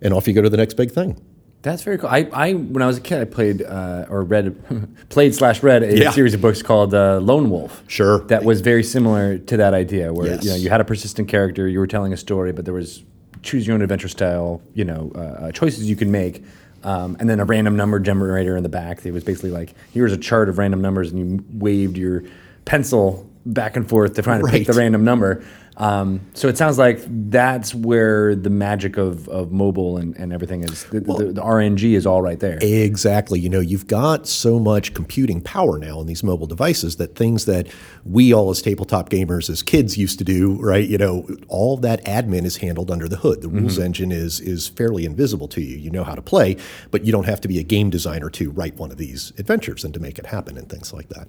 [0.00, 1.20] and off you go to the next big thing.
[1.62, 2.08] That's very cool.
[2.10, 4.56] I, I when I was a kid, I played uh, or read,
[5.10, 6.10] played slash read a Yeah.
[6.10, 7.84] series of books called uh, Lone Wolf.
[7.86, 8.18] Sure.
[8.24, 10.42] That was very similar to that idea, where Yes.
[10.44, 13.04] you know you had a persistent character, you were telling a story, but there was
[13.42, 16.44] choose your own adventure style, you know, uh, uh, choices you can make.
[16.84, 19.06] Um, and then a random number generator in the back.
[19.06, 22.24] It was basically like here's a chart of random numbers, and you waved your
[22.64, 25.44] pencil back and forth to try to pick the random number.
[25.76, 30.64] Um, so it sounds like that's where the magic of, of mobile and, and everything
[30.64, 30.84] is.
[30.84, 32.58] The, the, the RNG is all right there.
[32.60, 33.40] Exactly.
[33.40, 37.46] You know, you've got so much computing power now in these mobile devices that things
[37.46, 37.68] that
[38.04, 40.86] we all as tabletop gamers as kids used to do, right?
[40.86, 43.40] You know, all that admin is handled under the hood.
[43.40, 45.76] The rules engine is is fairly invisible to you.
[45.76, 46.56] You know how to play,
[46.90, 49.84] but you don't have to be a game designer to write one of these adventures
[49.84, 51.28] and to make it happen and things like that.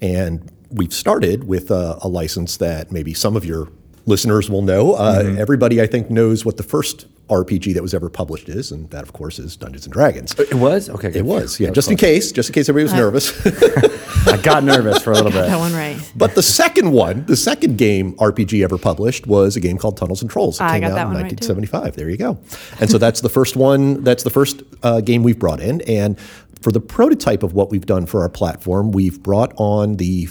[0.00, 3.68] And we've started with a, a license that maybe some of your
[4.06, 4.94] listeners will know.
[4.94, 8.90] Uh, Everybody, I think, knows what the first RPG that was ever published is, and
[8.90, 10.34] that, of course, is Dungeons and Dragons.
[10.38, 11.10] It was okay.
[11.14, 11.70] It was, yeah.
[11.70, 13.46] Just in case, just in case everybody was nervous.
[14.26, 15.46] I got nervous for a little bit.
[15.46, 15.96] That one right.
[16.16, 20.20] but the second one, the second game RPG ever published was a game called Tunnels
[20.20, 20.60] and Trolls.
[20.60, 21.48] It I came got out that in one right, too.
[21.48, 21.96] 1975.
[21.96, 22.38] there you go.
[22.80, 24.04] And so that's the first one.
[24.04, 25.80] That's the first uh, game we've brought in.
[25.82, 26.18] And
[26.60, 30.28] for the prototype of what we've done for our platform, we've brought on the.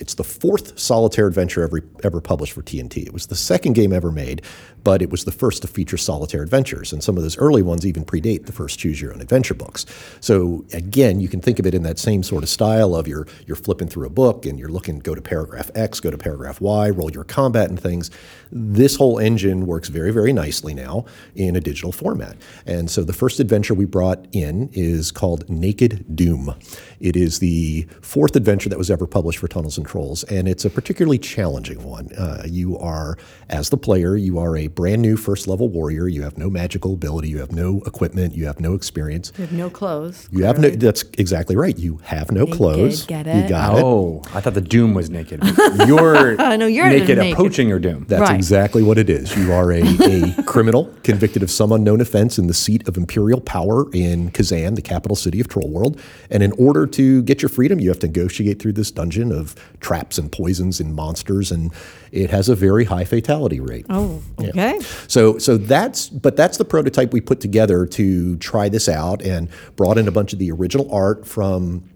[0.00, 3.06] It's the fourth solitaire adventure ever, ever published for TNT.
[3.06, 4.42] It was the second game ever made,
[4.84, 6.92] but it was the first to feature solitaire adventures.
[6.92, 9.86] And some of those early ones even predate the first Choose Your Own Adventure books.
[10.20, 13.26] So again, you can think of it in that same sort of style of you're,
[13.46, 16.60] you're flipping through a book and you're looking, go to paragraph X, go to paragraph
[16.60, 18.10] Y, roll your combat and things.
[18.50, 22.36] This whole engine works very, very nicely now in a digital format.
[22.66, 26.54] And so the first adventure we brought in is called Naked Doom.
[27.00, 30.64] It is the fourth adventure that was ever published for Tunnels and Trolls, and it's
[30.64, 32.10] a particularly challenging one.
[32.16, 33.16] Uh, you are,
[33.48, 36.06] as the player, you are a brand new first level warrior.
[36.06, 39.32] You have no magical ability, you have no equipment, you have no experience.
[39.36, 40.28] You have no clothes.
[40.30, 41.76] You have no, that's exactly right.
[41.76, 43.04] You have no clothes.
[43.04, 43.34] get it?
[43.34, 43.48] You it?
[43.48, 43.82] got it.
[43.84, 45.42] Oh, I thought the Doom was naked.
[45.84, 47.32] You're no, you're naked, naked.
[47.32, 48.04] approaching your Doom.
[48.08, 48.36] That's Right.
[48.36, 49.36] exactly what it is.
[49.36, 53.40] You are a, a criminal convicted of some unknown offense in the seat of imperial
[53.40, 56.00] power in Khazan, the capital city of Troll World.
[56.30, 59.56] And in order to get your freedom, you have to negotiate through this dungeon of
[59.80, 61.72] traps and poisons and monsters, and
[62.12, 63.86] it has a very high fatality rate.
[63.88, 64.78] Oh, okay.
[65.06, 69.48] So, so that's but that's the prototype we put together to try this out, and
[69.76, 71.88] brought in a bunch of the original art from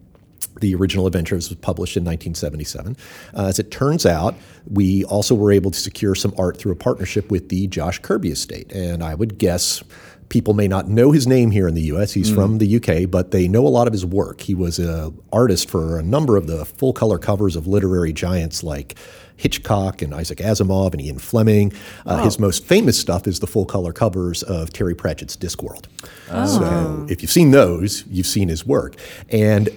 [0.61, 2.97] the original Adventures was published in 1977.
[3.35, 4.35] Uh, as it turns out,
[4.71, 8.31] we also were able to secure some art through a partnership with the Josh Kirby
[8.31, 9.83] estate, and I would guess.
[10.29, 12.15] People may not know his name here in the U.S.
[12.15, 14.41] He's from the U.K., but they know a lot of his work.
[14.41, 18.63] He was an artist for a number of the full color covers of literary giants
[18.63, 18.97] like
[19.37, 21.73] Hitchcock and Isaac Asimov and Ian Fleming.
[22.07, 25.87] Uh, His most famous stuff is the full color covers of Terry Pratchett's Discworld.
[26.29, 28.97] So if you've seen those, you've seen his work.
[29.29, 29.69] And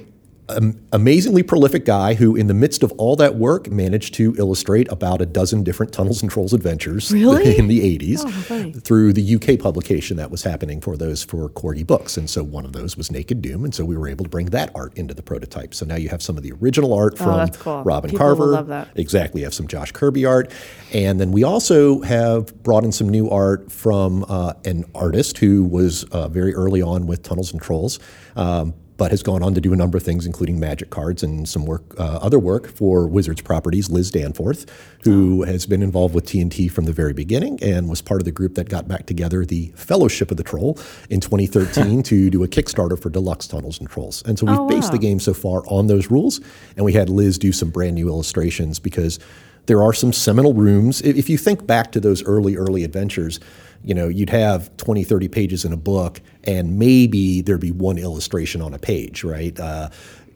[0.49, 4.91] um, amazingly prolific guy who, in the midst of all that work, managed to illustrate
[4.91, 7.57] about a dozen different Tunnels and Trolls adventures Really?
[7.57, 11.85] in the 80s Oh, through the UK publication that was happening for those for Corgi
[11.85, 12.17] books.
[12.17, 13.63] And so one of those was Naked Doom.
[13.63, 15.73] And so we were able to bring that art into the prototype.
[15.73, 17.83] So now you have some of the original art from Oh, cool.
[17.83, 18.45] Robin People Carver.
[18.47, 18.89] love that.
[18.95, 19.41] Exactly.
[19.41, 20.51] You have some Josh Kirby art.
[20.93, 25.63] And then we also have brought in some new art from uh, an artist who
[25.63, 27.99] was uh, very early on with Tunnels and Trolls.
[28.35, 31.47] Um, but has gone on to do a number of things, including magic cards and
[31.49, 33.89] some work, uh, other work for Wizards properties.
[33.89, 34.65] Liz Danforth,
[35.03, 38.31] who has been involved with TNT from the very beginning and was part of the
[38.31, 40.79] group that got back together the Fellowship of the Troll
[41.09, 44.23] in 2013 to do a Kickstarter for Deluxe Tunnels and Trolls.
[44.25, 46.39] And so we've Oh, based the game so far on those rules,
[46.77, 49.19] and we had Liz do some brand new illustrations because
[49.65, 51.01] there are some seminal rooms.
[51.01, 53.39] If if you think back to those early, early adventures,
[53.85, 57.97] you know, you'd have 20, 30 pages in a book, and maybe there'd be one
[57.97, 59.57] illustration on a page, right?
[59.59, 59.89] Uh,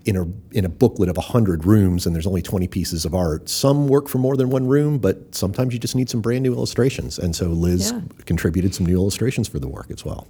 [0.06, 0.26] in a,
[0.58, 3.50] in a booklet of 100 rooms and there's only 20 pieces of art.
[3.50, 6.54] Some work for more than one room, but sometimes you just need some brand new
[6.54, 7.20] illustrations.
[7.20, 8.02] And so Liz Yeah.
[8.26, 10.28] contributed some new illustrations for the work as well.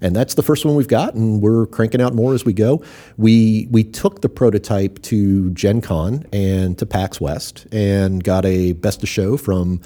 [0.00, 2.82] And that's the first one we've got, and we're cranking out more as we go.
[3.16, 8.72] We we took the prototype to Gen Con and to PAX West and got a
[8.72, 9.80] best of show from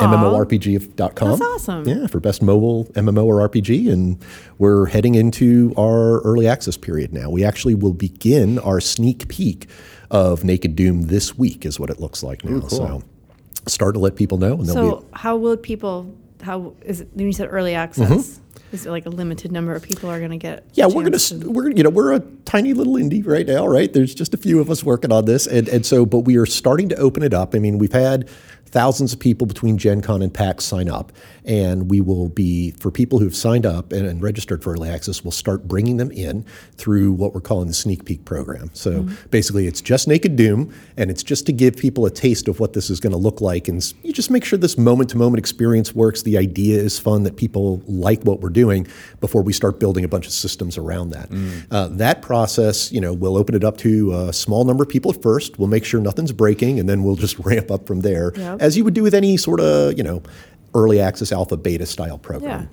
[0.00, 1.28] MMORPG.com.
[1.30, 1.86] That's awesome.
[1.88, 3.92] Yeah, for best mobile MMO or RPG.
[3.92, 4.18] And
[4.58, 7.30] we're heading into our early access period now.
[7.30, 9.68] We actually will begin our sneak peek
[10.10, 12.60] of Naked Doom this week, is what it looks like now.
[12.68, 13.02] So
[13.66, 14.54] start to let people know.
[14.54, 16.14] And they'll So, be, how will people?
[16.42, 17.08] How is it?
[17.14, 18.40] When you said early access,
[18.72, 20.64] is it like a limited number of people are going to get?
[20.64, 20.70] Mm-hmm.
[20.74, 23.46] Yeah, we're gonna chance s- to- we're you know we're a tiny little indie right
[23.46, 23.92] now, right?
[23.92, 26.46] There's just a few of us working on this, and and so but we are
[26.46, 27.54] starting to open it up.
[27.54, 28.28] I mean, we've had
[28.72, 31.12] thousands of people between Gen Con and PAX sign up,
[31.44, 35.24] and we will be for people who've signed up and, and registered for early access.
[35.24, 36.44] We'll start bringing them in
[36.76, 38.70] through what we're calling the sneak peek program.
[38.74, 42.60] So basically, it's just Naked Doom, and it's just to give people a taste of
[42.60, 45.16] what this is going to look like, and you just make sure this moment to
[45.16, 46.22] moment experience works.
[46.22, 48.86] The idea is fun, that people like what we're doing
[49.20, 51.30] before we start building a bunch of systems around that.
[51.70, 55.12] Uh, that process, you know, we'll open it up to a small number of people
[55.12, 55.58] at first.
[55.58, 58.60] We'll make sure nothing's breaking, and then we'll just ramp up from there, Yep.
[58.62, 60.22] as you would do with any sort of, you know,
[60.74, 62.68] early access alpha beta style program.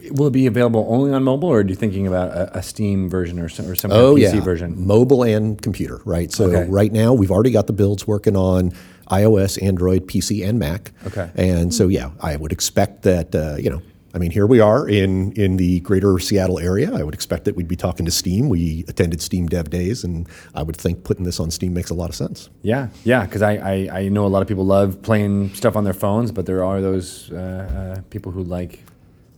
[0.00, 0.10] Yeah.
[0.10, 3.08] Will it be available only on mobile, or are you thinking about a, a Steam
[3.08, 4.74] version or some, or some kind Oh of PC yeah, version?
[4.86, 6.30] mobile and computer, right?
[6.32, 6.68] So Okay.
[6.68, 8.72] right now we've already got the builds working on
[9.12, 10.90] iOS, Android, PC, and Mac.
[11.06, 11.30] Okay.
[11.36, 13.80] And so yeah, I would expect that uh, you know.
[14.14, 16.94] I mean, here we are in, in the greater Seattle area.
[16.94, 18.48] I would expect that we'd be talking to Steam.
[18.48, 21.94] We attended Steam Dev Days, and I would think putting this on Steam makes a
[21.94, 22.50] lot of sense.
[22.60, 25.84] Yeah, yeah, because I, I, I know a lot of people love playing stuff on
[25.84, 28.84] their phones, but there are those uh, uh, people who like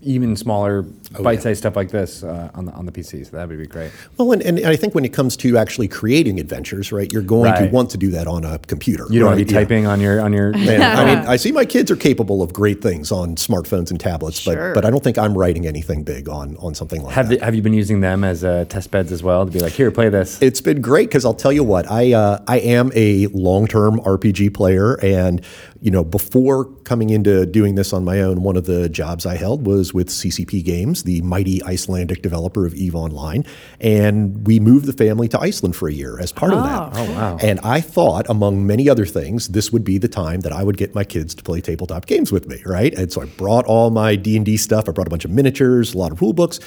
[0.02, 0.84] even smaller
[1.22, 3.24] bite-sized stuff like this uh, on the on the PC.
[3.26, 3.92] So that would be great.
[4.16, 7.44] Well, and, and I think when it comes to actually creating adventures, right, you're going
[7.52, 7.66] Right.
[7.66, 9.06] to want to do that on a computer.
[9.10, 10.48] You don't want to be typing on your on your.
[10.54, 14.00] And, I mean, I see my kids are capable of great things on smartphones and
[14.00, 14.72] tablets, Sure.
[14.74, 17.38] but but I don't think I'm writing anything big on on something like Have, that.
[17.40, 19.72] the, have you been using them as uh, test beds as well to be like,
[19.72, 20.40] here, play this?
[20.42, 24.00] It's been great because I'll tell you what I uh, I am a long term
[24.00, 25.40] RPG player, and
[25.80, 29.36] you know before coming into doing this on my own, one of the jobs I
[29.36, 33.44] held was with CCP Games, the mighty Icelandic developer of Eve Online,
[33.80, 36.90] and we moved the family to Iceland for a year as part of that.
[36.92, 37.04] Oh.
[37.04, 37.38] Oh, wow.
[37.40, 40.76] And I thought, among many other things, this would be the time that I would
[40.76, 42.94] get my kids to play tabletop games with me, right?
[42.94, 44.88] And so I brought all my D and D stuff.
[44.88, 46.60] I brought a bunch of miniatures, a lot of rule books,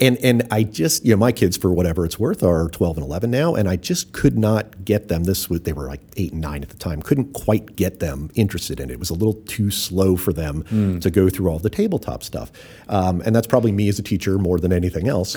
[0.00, 3.06] and and I just, you know, my kids, for whatever it's worth, are 12 and
[3.06, 5.24] 11 now, and I just could not get them.
[5.24, 7.02] This was they were like eight and nine at the time.
[7.02, 8.94] Couldn't quite get them interested in it.
[8.94, 10.64] It was a little too slow for them
[11.00, 12.52] to go through all the tabletop stuff,
[12.88, 15.36] um, and that's probably me as a teacher more than anything else.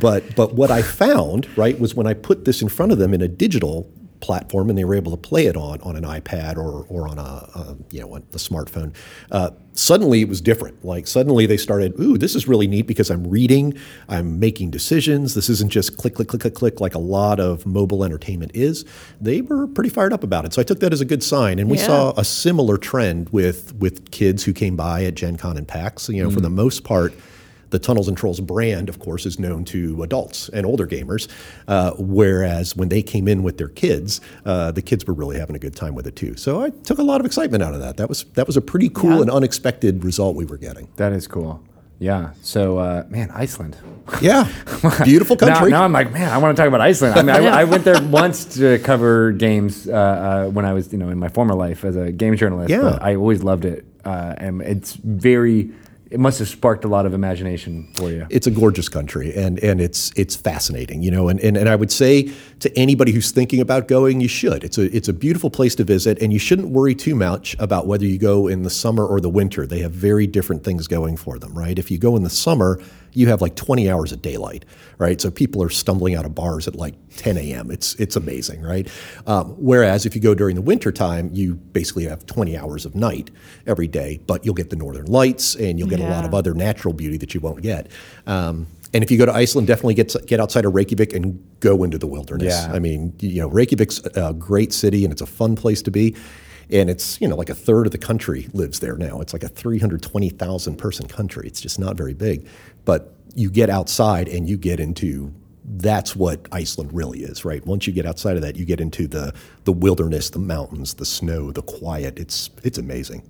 [0.00, 3.14] But but what I found right was when I put this in front of them
[3.14, 3.90] in a digital
[4.22, 7.18] platform and they were able to play it on on an iPad or or on
[7.18, 8.94] a, a you know a, a smartphone.
[9.30, 10.82] Uh, suddenly it was different.
[10.84, 13.74] Like suddenly they started, ooh, this is really neat because I'm reading,
[14.08, 15.34] I'm making decisions.
[15.34, 18.84] This isn't just click click click click click like a lot of mobile entertainment is.
[19.20, 20.52] They were pretty fired up about it.
[20.54, 21.86] So I took that as a good sign, and we Yeah.
[21.86, 26.08] saw a similar trend with with kids who came by at Gen Con and PAX.
[26.08, 27.12] You know, for the most part
[27.72, 31.26] the Tunnels and Trolls brand, of course, is known to adults and older gamers.
[31.66, 35.56] Uh, whereas when they came in with their kids, uh, the kids were really having
[35.56, 36.36] a good time with it too.
[36.36, 37.96] So I took a lot of excitement out of that.
[37.96, 39.22] That was that was a pretty cool Yeah.
[39.22, 40.88] and unexpected result we were getting.
[40.96, 41.62] That is cool.
[41.98, 42.30] Yeah.
[42.42, 43.76] So, uh, man, Iceland.
[44.20, 44.48] Yeah,
[45.04, 45.70] beautiful country.
[45.70, 47.14] now I'm like, man, I want to talk about Iceland.
[47.16, 50.92] I mean, I, I went there once to cover games uh, uh, when I was,
[50.92, 52.70] you know, in my former life as a game journalist.
[52.70, 52.80] Yeah.
[52.82, 55.70] But I always loved it, uh, and it's very.
[56.12, 58.26] It must have sparked a lot of imagination for you.
[58.28, 61.74] it's a gorgeous country and and it's it's fascinating you know and, and and I
[61.74, 64.62] would say to anybody who's thinking about going you should.
[64.62, 67.86] It's a it's a beautiful place to visit and you shouldn't worry too much about
[67.86, 69.66] whether you go in the summer or the winter.
[69.66, 71.78] They have very different things going for them right?
[71.78, 72.78] If you go in the summer
[73.12, 74.64] you have like 20 hours of daylight
[74.98, 78.62] right so people are stumbling out of bars at like 10 a.m it's it's amazing
[78.62, 78.88] right
[79.26, 82.94] um, whereas if you go during the winter time you basically have 20 hours of
[82.94, 83.30] night
[83.66, 86.54] every day but you'll get the northern lights and you'll get a lot of other
[86.54, 87.90] natural beauty that you won't get.
[88.26, 91.82] Um, and if you go to Iceland, definitely get get outside of Reykjavik and go
[91.82, 92.52] into the wilderness.
[92.52, 92.72] Yeah.
[92.72, 96.14] I mean, you know, Reykjavik's a great city and it's a fun place to be.
[96.70, 99.20] And it's you know like a third of the country lives there now.
[99.20, 101.46] It's like a three hundred twenty thousand person country.
[101.46, 102.46] It's just not very big,
[102.84, 105.32] but you get outside and you get into
[105.64, 107.64] that's what Iceland really is, right?
[107.64, 109.32] Once you get outside of that, you get into the
[109.64, 112.18] the wilderness, the mountains, the snow, the quiet.
[112.18, 113.22] It's it's amazing.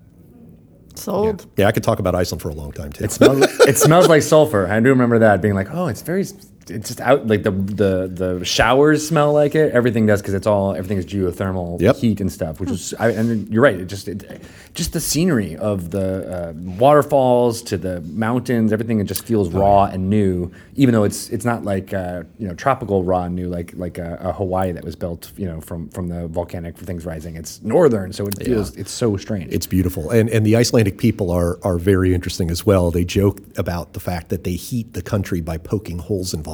[0.94, 1.46] Sold.
[1.56, 3.04] Yeah, I could talk about Iceland for a long time too.
[3.04, 4.66] It smells, it smells like sulfur.
[4.66, 6.26] I do remember that being like, oh, it's very,
[6.70, 9.72] it's just out like the the the showers smell like it.
[9.72, 11.96] Everything does because it's all everything is geothermal Yep.
[11.96, 12.60] heat and stuff.
[12.60, 13.78] Which is, I, and you're right.
[13.78, 14.42] It just it,
[14.74, 19.84] just the scenery of the uh, waterfalls to the mountains, everything it just feels raw
[19.84, 20.50] and new.
[20.74, 23.98] Even though it's it's not like uh, you know tropical raw and new like like
[23.98, 27.36] a, a Hawaii that was built you know from from the volcanic things rising.
[27.36, 29.52] It's northern, so it feels it's so strange.
[29.52, 32.90] It's beautiful, and and the Icelandic people are are very interesting as well.
[32.90, 36.51] They joke about the fact that they heat the country by poking holes in volcanoes.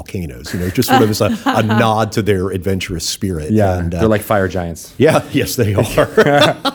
[0.54, 3.50] You know, just sort of as a, a nod to their adventurous spirit.
[3.50, 4.94] yeah, and, uh, they're like fire giants.
[4.98, 6.74] yeah, yes, they are.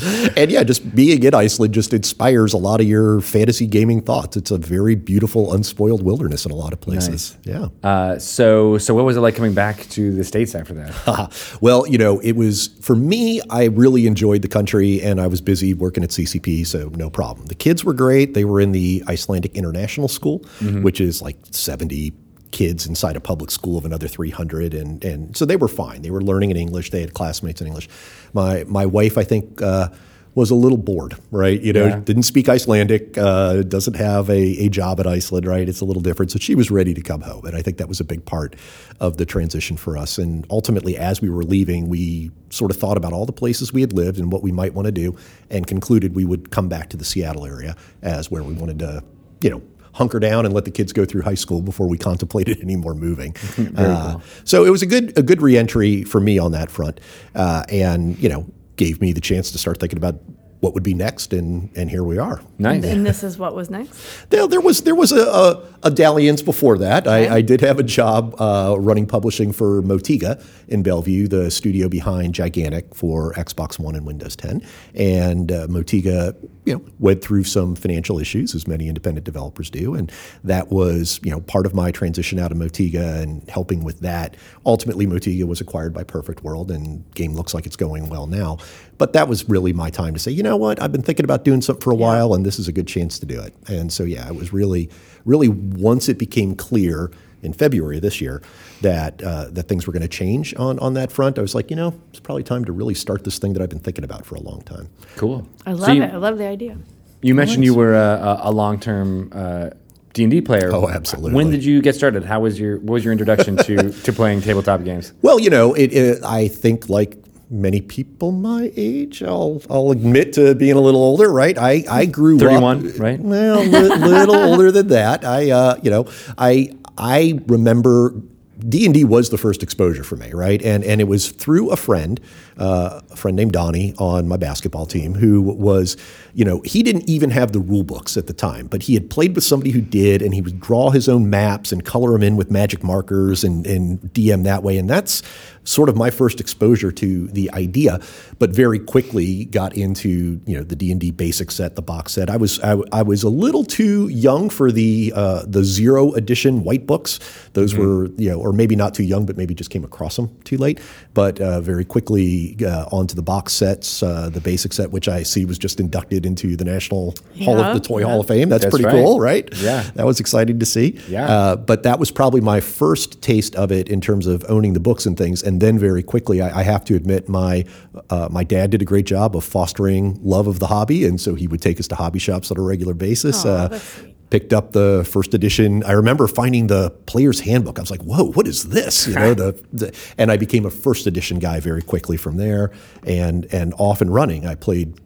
[0.36, 4.36] and yeah, just being in Iceland just inspires a lot of your fantasy gaming thoughts.
[4.36, 7.36] It's a very beautiful, unspoiled wilderness in a lot of places.
[7.42, 7.68] Yeah.
[7.82, 11.58] Uh, so, so what was it like coming back to the states after that?
[11.60, 15.40] well, you know, it was for me, I really enjoyed the country and I was
[15.40, 17.46] busy working at CCP, so no problem.
[17.46, 18.34] The kids were great.
[18.34, 20.38] They were in the Icelandic International School,
[20.82, 22.12] which is like 70
[22.50, 26.02] kids inside a public school of another 300 and and so they were fine.
[26.02, 26.90] They were learning in English.
[26.90, 27.88] They had classmates in English.
[28.32, 29.88] My my wife, I think uh,
[30.34, 31.60] was a little bored, right?
[31.60, 32.00] You know, Yeah.
[32.00, 35.68] didn't speak Icelandic, uh, doesn't have a, a job at Iceland, right?
[35.68, 36.30] It's a little different.
[36.30, 37.44] So she was ready to come home.
[37.44, 38.54] And I think that was a big part
[39.00, 40.16] of the transition for us.
[40.16, 43.80] And ultimately, as we were leaving, we sort of thought about all the places we
[43.80, 45.16] had lived and what we might want to do
[45.50, 49.02] and concluded we would come back to the Seattle area as where we wanted to,
[49.40, 49.62] you know,
[49.98, 52.94] hunker down and let the kids go through high school before we contemplated any more
[52.94, 53.34] moving.
[53.76, 57.00] Uh, So it was a good a good reentry for me on that front,
[57.34, 58.46] uh, and you know
[58.76, 60.14] gave me the chance to start thinking about
[60.60, 62.40] what would be next, and and here we are.
[62.58, 62.84] Nice.
[62.84, 64.28] And this is what was next.
[64.30, 67.06] There, there was there was a, a, a dalliance before that.
[67.06, 71.88] I, I did have a job uh, running publishing for Motiga in Bellevue, the studio
[71.88, 74.62] behind Gigantic for Xbox One and Windows 10.
[74.94, 79.94] And uh, Motiga, you know, went through some financial issues, as many independent developers do,
[79.94, 80.10] and
[80.42, 84.36] that was you know part of my transition out of Motiga and helping with that.
[84.66, 88.58] Ultimately, Motiga was acquired by Perfect World, and game looks like it's going well now.
[88.98, 91.44] But that was really my time to say, you know what, I've been thinking about
[91.44, 93.54] doing something for a while, and this is a good chance to do it.
[93.68, 94.90] And so, yeah, it was really,
[95.24, 98.42] really once it became clear in February of this year
[98.82, 101.70] that uh, that things were going to change on on that front, I was like,
[101.70, 104.26] you know, it's probably time to really start this thing that I've been thinking about
[104.26, 104.88] for a long time.
[105.16, 105.46] Cool.
[105.64, 106.12] I So love you, it.
[106.12, 106.76] I love the idea.
[107.22, 107.98] You mentioned you were a,
[108.44, 109.70] a, a long-term uh,
[110.12, 110.70] D&D player.
[110.72, 111.32] Oh, absolutely.
[111.34, 112.24] When did you get started?
[112.24, 115.12] How was your what was your introduction to, to playing tabletop games?
[115.22, 117.16] Well, you know, it, it, I think like
[117.50, 121.56] many people my age, I'll I'll admit to being a little older, right?
[121.58, 123.20] I I grew 31, up, right?
[123.20, 125.24] Well, a li- little older than that.
[125.24, 128.14] I uh, you know, I I remember
[128.58, 130.60] D and D was the first exposure for me, right?
[130.62, 132.20] And and it was through a friend,
[132.58, 135.96] uh, a friend named Donnie on my basketball team, who was,
[136.38, 139.10] you know, he didn't even have the rule books at the time, but he had
[139.10, 142.22] played with somebody who did, and he would draw his own maps and color them
[142.22, 145.20] in with magic markers and and DM that way, and that's
[145.68, 148.00] sort of my first exposure to the idea,
[148.38, 152.12] but very quickly got into you know the D and D basic set, the box
[152.12, 152.30] set.
[152.30, 156.62] I was I, I was a little too young for the uh, the zero edition
[156.62, 157.18] white books.
[157.52, 160.34] Those were you know, or maybe not too young, but maybe just came across them
[160.44, 160.80] too late.
[161.18, 165.24] But uh, very quickly uh, onto the box sets, uh, the basic set, which I
[165.24, 167.12] see was just inducted into the National
[167.42, 168.06] Hall of the Toy yeah.
[168.06, 168.48] Hall of Fame.
[168.48, 168.92] That's, That's pretty right.
[168.92, 169.48] cool, right?
[169.56, 169.82] Yeah.
[169.96, 171.00] that was exciting to see.
[171.08, 171.26] Yeah.
[171.28, 174.80] Uh, but that was probably my first taste of it in terms of owning the
[174.80, 175.42] books and things.
[175.42, 177.64] And then very quickly, I, I have to admit, my
[178.10, 181.34] uh, my dad did a great job of fostering love of the hobby, and so
[181.34, 183.44] he would take us to hobby shops on a regular basis.
[183.44, 184.17] Aw, uh, that's sweet.
[184.30, 185.82] Picked up the first edition.
[185.84, 187.78] I remember finding the player's handbook.
[187.78, 190.70] I was like, "Whoa, what is this?" You know, the, the and I became a
[190.70, 192.72] first edition guy very quickly from there,
[193.04, 194.46] and and off and running.
[194.46, 195.00] I played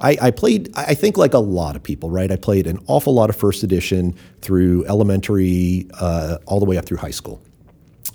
[0.00, 2.30] I, I played, I think, like a lot of people, right?
[2.30, 6.86] I played an awful lot of first edition through elementary uh, all the way up
[6.86, 7.42] through high school.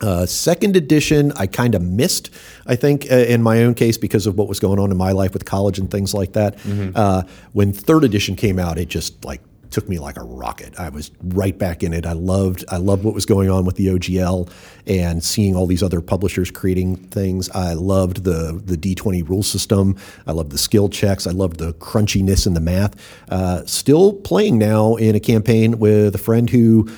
[0.01, 2.31] Uh, second edition, I kind of missed,
[2.65, 5.11] I think, uh, in my own case because of what was going on in my
[5.11, 6.57] life with college and things like that.
[6.95, 7.23] Uh,
[7.53, 9.41] when third edition came out, it just like
[9.71, 10.79] took me like a rocket.
[10.79, 12.05] I was right back in it.
[12.05, 14.49] I loved, I loved what was going on with the OGL
[14.85, 17.49] and seeing all these other publishers creating things.
[17.51, 19.97] I loved the the D20 rule system.
[20.27, 21.25] I loved the skill checks.
[21.25, 22.95] I loved the crunchiness in the math.
[23.29, 26.89] Uh, still playing now in a campaign with a friend who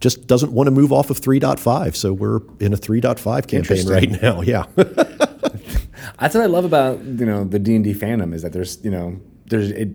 [0.00, 1.96] just doesn't want to move off of 3.5.
[1.96, 4.42] So we're in a 3.5 campaign right now.
[4.42, 4.66] Yeah.
[6.20, 8.82] That's what I love about you know the D and D fandom is that there's
[8.84, 9.88] you know there's it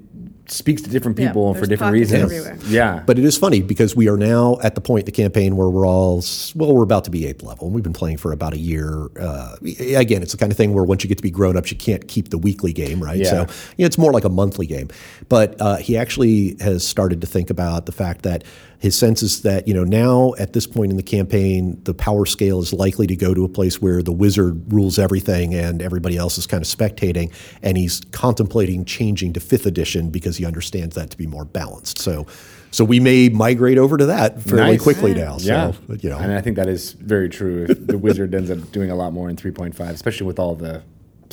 [0.47, 2.23] speaks to different Yeah, people for different reasons.
[2.23, 2.57] everywhere.
[2.67, 5.55] Yeah, but it is funny because we are now at the point in the campaign
[5.55, 6.23] where we're all,
[6.55, 7.67] well, we're about to be eighth level.
[7.67, 9.09] And we've been playing for about a year.
[9.19, 9.55] Uh,
[9.95, 11.77] again, it's the kind of thing where once you get to be grown ups, you
[11.77, 13.17] can't keep the weekly game, right?
[13.19, 13.29] Yeah.
[13.29, 13.39] So
[13.77, 14.89] you know, it's more like a monthly game.
[15.29, 18.43] But uh, he actually has started to think about the fact that
[18.83, 22.25] his sense is that you know now at this point in the campaign, the power
[22.25, 26.17] scale is likely to go to a place where the wizard rules everything and everybody
[26.17, 27.31] else is kind of spectating,
[27.61, 31.97] and he's contemplating changing to fifth edition because he understands that to be more balanced.
[31.99, 32.27] So.
[32.71, 34.81] So we may migrate over to that fairly Nice.
[34.81, 35.37] quickly now.
[35.37, 37.67] So, yeah, you know, and I think that is very true.
[37.69, 40.81] If the wizard ends up doing a lot more in 3.5, especially with all the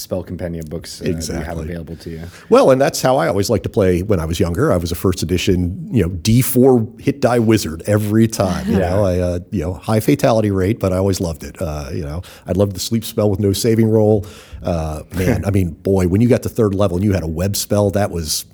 [0.01, 1.65] spell compendium books uh, that you have Exactly.
[1.65, 2.23] available to you.
[2.49, 4.73] Well, and that's how I always liked to play when I was younger.
[4.73, 8.67] I was a first edition, you know, D four hit die wizard every time.
[8.67, 8.91] You Yeah.
[8.91, 11.61] know, I uh, you know high fatality rate, but I always loved it.
[11.61, 14.27] Uh, you know, I loved the sleep spell with no saving roll.
[14.63, 17.29] Uh, man, I mean, boy, when you got to third level and you had a
[17.29, 18.45] web spell, that was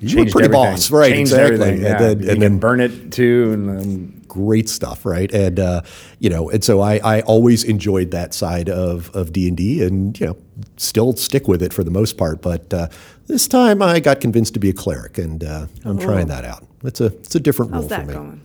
[0.00, 0.50] you were pretty everything.
[0.52, 1.10] boss, right?
[1.12, 1.80] Changed exactly.
[1.82, 2.02] Yeah.
[2.02, 5.32] And then, and then burn it too, and um, great stuff, right?
[5.32, 5.82] And uh,
[6.18, 9.82] you know, and so I, I always enjoyed that side of of D and D,
[9.82, 10.36] and you know,
[10.76, 12.42] still stick with it for the most part.
[12.42, 12.88] But uh,
[13.26, 16.64] this time, I got convinced to be a cleric, and uh, I'm trying that out.
[16.84, 18.12] It's a it's a different How's role for me.
[18.14, 18.40] going?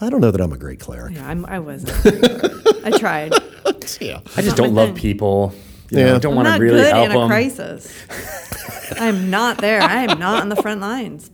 [0.00, 1.14] I don't know that I'm a great cleric.
[1.14, 1.92] Yeah, I'm, I wasn't.
[2.84, 3.32] I tried.
[4.00, 4.20] Yeah.
[4.36, 4.96] I just not don't love thing.
[4.96, 5.54] people.
[5.90, 6.04] You Yeah.
[6.06, 7.28] know, I don't I'm want to not really good help in a them.
[7.28, 7.92] crisis.
[9.00, 9.80] I'm not there.
[9.80, 11.30] I am not on the front lines.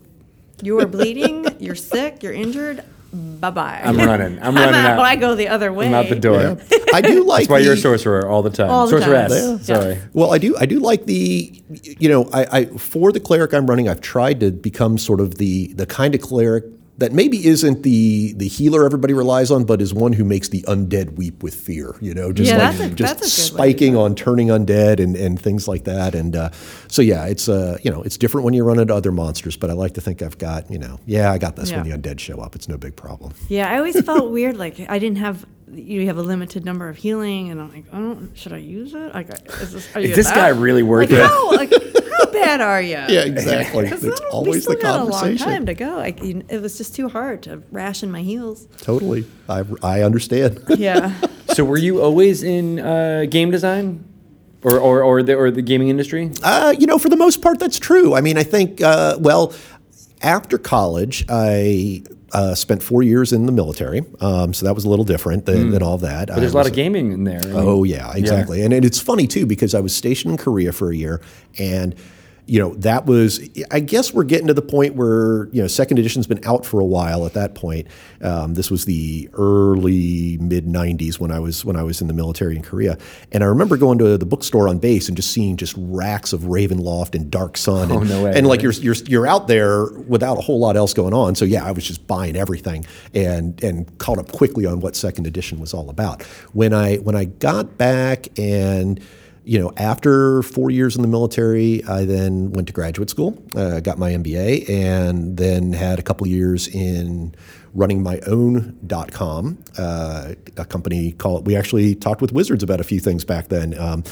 [0.62, 1.46] You are bleeding.
[1.58, 2.22] You're sick.
[2.22, 2.84] You're injured.
[3.14, 3.80] Bye bye.
[3.84, 4.38] I'm running.
[4.38, 4.96] I'm I'm running out.
[4.96, 5.86] But I go the other way.
[5.86, 6.58] I'm out the door.
[6.92, 7.42] I do like.
[7.42, 8.70] That's why you're a sorcerer all the time.
[8.70, 9.28] All the time.
[9.30, 9.68] Sorceress.
[9.68, 9.80] Yeah.
[9.80, 9.98] Sorry.
[10.12, 10.56] Well, I do.
[10.56, 14.40] I do like the, you know, I, I for the cleric I'm running, I've tried
[14.40, 16.64] to become sort of the the kind of cleric
[16.98, 20.62] that maybe isn't the the healer everybody relies on, but is one who makes the
[20.62, 21.96] undead weep with fear.
[22.00, 25.16] You know, just Yeah, like a- just that's a good spiking on turning undead and,
[25.16, 26.14] and things like that.
[26.14, 26.50] And uh,
[26.88, 29.70] so yeah, it's uh, you know it's different when you run into other monsters, but
[29.70, 32.20] I like to think I've got you know yeah I got this when the undead
[32.20, 32.54] show up.
[32.54, 33.34] It's no big problem.
[33.48, 34.56] Yeah, I always felt weird.
[34.56, 35.44] Like I didn't have.
[35.74, 38.30] You have a limited number of healing, and I'm like, I don't.
[38.34, 39.14] Should I use it?
[39.14, 39.28] Like,
[39.60, 41.26] is this, are you Is this guy really worth like, it?
[41.26, 42.94] How, like, how bad are you?
[43.08, 43.86] Yeah, exactly.
[43.86, 45.96] It's I don't- we always still the got a long time to go.
[45.96, 48.66] Like, you, it was just too hard to ration my heals.
[48.78, 50.60] Totally, I I understand.
[50.78, 51.12] Yeah.
[51.54, 54.04] So were you always in uh, game design,
[54.62, 56.32] or or or the or the gaming industry?
[56.42, 58.14] Uh, you know, for the most part, that's true.
[58.14, 59.54] I mean, I think, uh, well,
[60.22, 62.02] after college, I
[62.32, 64.02] uh, spent four years in the military.
[64.20, 66.28] Um, so that was a little different than, than all that.
[66.28, 67.40] But there's a lot of gaming in there.
[67.40, 68.62] I mean, Oh yeah, exactly.
[68.62, 71.20] And, and it's funny too because I was stationed in Korea for a year,
[71.58, 71.94] and
[72.46, 73.40] you know that was.
[73.70, 76.80] I guess we're getting to the point where you know second edition's been out for
[76.80, 77.24] a while.
[77.24, 77.88] At that point,
[78.20, 82.12] um, this was the early mid '90s when I was when I was in the
[82.12, 82.98] military in Korea,
[83.32, 86.42] and I remember going to the bookstore on base and just seeing just racks of
[86.42, 90.36] Ravenloft and Dark Sun, and, no way, and like you're you're you're out there without
[90.36, 91.34] a whole lot else going on.
[91.34, 92.84] So yeah, I was just buying everything
[93.14, 96.22] and and caught up quickly on what second edition was all about.
[96.52, 99.00] When I when I got back and
[99.44, 103.80] you know, after four years in the military, I then went to graduate school, uh,
[103.80, 107.34] got my MBA, and then had a couple years in
[107.74, 111.46] running my own dot com, uh, a company called.
[111.46, 113.78] We actually talked with Wizards about a few things back then.
[113.78, 114.04] Um,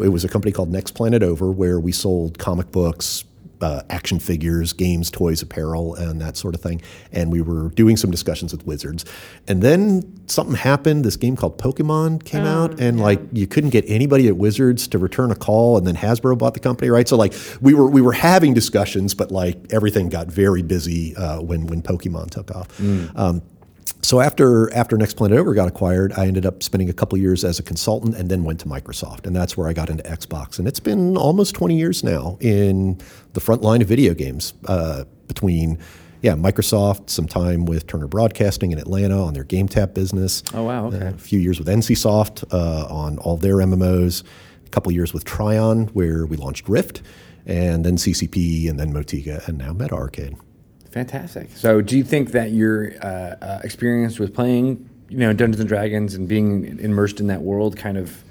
[0.00, 3.24] it was a company called Next Planet Over, where we sold comic books,
[3.60, 6.82] uh, action figures, games, toys, apparel, and that sort of thing.
[7.12, 9.04] And we were doing some discussions with Wizards.
[9.48, 11.04] And then something happened.
[11.04, 14.98] This game called Pokemon came out, and like you couldn't get anybody at Wizards to
[14.98, 15.76] return a call.
[15.76, 17.08] And then Hasbro bought the company, right?
[17.08, 21.40] So like we were we were having discussions, but like everything got very busy uh,
[21.40, 22.80] when when Pokemon took off.
[23.16, 23.42] Um,
[24.06, 27.44] so after after Next Planet Over got acquired, I ended up spending a couple years
[27.44, 30.58] as a consultant, and then went to Microsoft, and that's where I got into Xbox.
[30.58, 33.00] And it's been almost 20 years now in
[33.32, 34.54] the front line of video games.
[34.66, 35.78] Uh, between
[36.22, 40.42] yeah, Microsoft, some time with Turner Broadcasting in Atlanta on their Game Tap business.
[40.54, 41.06] Oh, wow, okay.
[41.06, 44.22] Uh, a few years with NCSoft uh, on all their MMOs.
[44.64, 47.02] A couple years with Trion, where we launched Rift,
[47.44, 50.36] and then CCP, and then Motiga, and now Meta Arcade.
[50.90, 51.50] Fantastic.
[51.54, 55.68] So, do you think that your uh, uh, experience with playing, you know, Dungeons and
[55.68, 58.22] Dragons and being immersed in that world kind of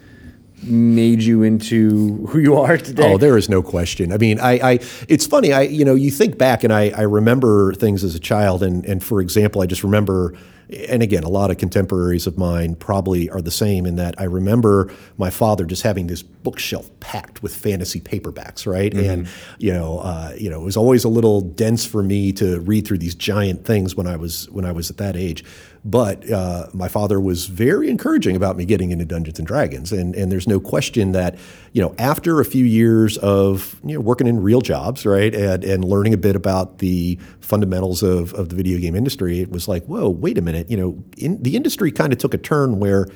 [0.63, 3.13] made you into who you are today?
[3.13, 4.11] Oh, there is no question.
[4.11, 5.53] I mean, I, I it's funny.
[5.53, 8.85] I you know, you think back, and I, I remember things as a child, and
[8.85, 10.33] and for example, I just remember.
[10.69, 14.23] And again, a lot of contemporaries of mine probably are the same in that I
[14.23, 18.93] remember my father just having this bookshelf packed with fantasy paperbacks, right?
[18.93, 19.27] And
[19.59, 22.87] you know, uh, you know, it was always a little dense for me to read
[22.87, 25.43] through these giant things when I was when I was at that age.
[25.87, 30.15] But uh, my father was very encouraging about me getting into Dungeons and Dragons, and
[30.15, 31.37] and there's no question that
[31.73, 35.63] you know after a few years of you know working in real jobs, right, and
[35.63, 39.67] and learning a bit about the fundamentals of of the video game industry, it was
[39.67, 42.79] like, whoa, wait a minute, you know, in, the industry kind of took a turn
[42.79, 43.07] where.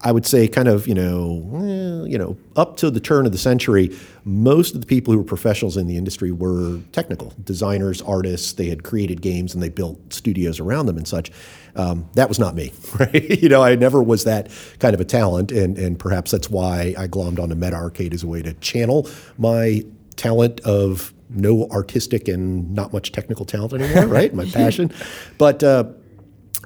[0.00, 3.38] I would say, kind of, you know, you know, up to the turn of the
[3.38, 3.90] century,
[4.24, 8.52] most of the people who were professionals in the industry were technical designers, artists.
[8.52, 11.32] They had created games and they built studios around them and such.
[11.78, 13.42] Um, that was not me, right?
[13.42, 14.50] you know, I never was that
[14.80, 18.22] kind of a talent, and and perhaps that's why I glommed onto Meta Arcade as
[18.22, 19.08] a way to channel
[19.38, 19.84] my
[20.16, 24.34] talent of no artistic and not much technical talent anymore, right?
[24.34, 24.92] My passion,
[25.38, 25.62] but.
[25.62, 25.84] Uh,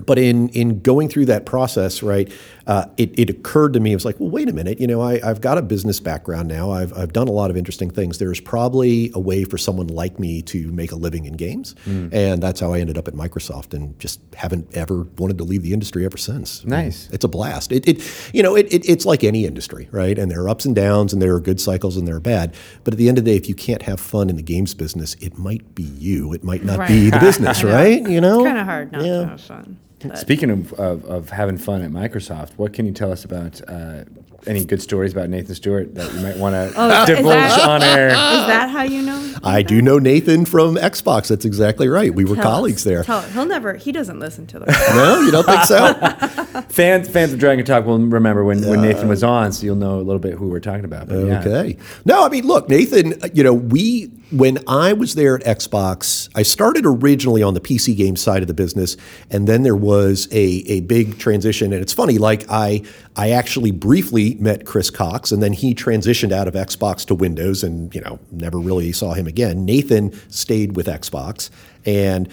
[0.06, 2.32] but in in going through that process, right,
[2.66, 5.02] uh, it, it occurred to me, it was like, well, wait a minute, you know,
[5.02, 6.70] I, I've got a business background now.
[6.70, 8.18] I've, I've done a lot of interesting things.
[8.18, 11.74] There's probably a way for someone like me to make a living in games.
[11.86, 15.62] And that's how I ended up at Microsoft and just haven't ever wanted to leave
[15.62, 16.64] the industry ever since.
[16.64, 17.08] Nice.
[17.12, 17.72] It's a blast.
[17.72, 20.18] It, it you know, it, it, it's like any industry, right?
[20.18, 22.54] And there are ups and downs and there are good cycles and there are bad.
[22.84, 24.72] But at the end of the day, if you can't have fun in the games
[24.72, 26.32] business, it might be you.
[26.32, 26.88] It might not Right.
[26.88, 28.00] be the business, right?
[28.08, 28.38] You know?
[28.40, 29.20] It's kind of hard not Yeah.
[29.22, 29.78] to have fun.
[30.04, 33.60] But Speaking of, of, of having fun at Microsoft, what can you tell us about
[33.68, 34.04] uh,
[34.46, 37.82] any good stories about Nathan Stewart that you might want to Oh, divulge that- on
[37.82, 38.08] air?
[38.08, 39.34] Is that how you know?
[39.44, 41.28] I do know Nathan from Xbox.
[41.28, 42.14] That's exactly right.
[42.14, 42.84] We were Tell colleagues us.
[42.84, 43.02] there.
[43.04, 43.74] Tell- he'll never.
[43.74, 44.66] He doesn't listen to the.
[44.94, 46.62] No, you don't think so?
[46.68, 49.96] fans fans of Dragon Talk will remember when, when Nathan was on, so you'll know
[49.96, 51.08] a little bit who we're talking about.
[51.08, 51.40] But yeah.
[51.40, 51.76] Okay.
[52.04, 56.42] No, I mean, look, Nathan, you know, we, when I was there at Xbox, I
[56.42, 58.96] started originally on the PC game side of the business,
[59.30, 61.72] and then there was a, a big transition.
[61.72, 62.82] And it's funny, like, I,
[63.14, 67.62] I actually briefly met Chris Cocks, and then he transitioned out of Xbox to Windows
[67.62, 69.64] and, you know, never really saw him again.
[69.66, 71.50] Nathan stayed with Xbox.
[71.84, 72.28] And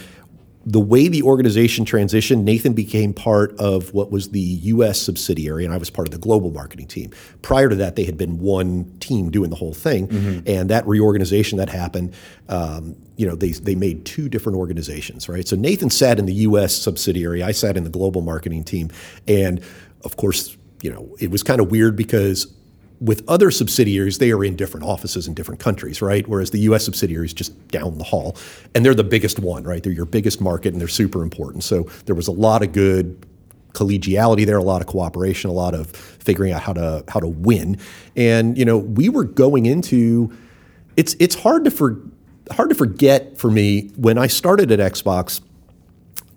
[0.72, 5.02] the way the organization transitioned, Nathan became part of what was the U.S.
[5.02, 7.10] subsidiary, and I was part of the global marketing team.
[7.42, 10.08] Prior to that, they had been one team doing the whole thing,
[10.46, 12.14] and that reorganization that happened,
[12.50, 15.48] um, you know, they they made two different organizations, right?
[15.48, 16.76] So Nathan sat in the U.S.
[16.76, 18.92] subsidiary, I sat in the global marketing team,
[19.28, 19.62] and
[20.04, 22.46] of course, you know, it was kind of weird because
[23.02, 26.28] with other subsidiaries, they are in different offices in different countries, right?
[26.28, 26.84] Whereas the U.S.
[26.84, 28.36] subsidiary is just down the hall,
[28.76, 29.82] and they're the biggest one, right?
[29.82, 31.64] They're your biggest market, and they're super important.
[31.64, 33.26] So there was a lot of good
[33.74, 37.28] collegiality there, a lot of cooperation, a lot of figuring out how to how to
[37.28, 37.78] win.
[38.16, 40.36] And you know, we were going into
[40.98, 42.02] it's it's hard to for
[42.52, 45.42] hard to forget for me when I started at Xbox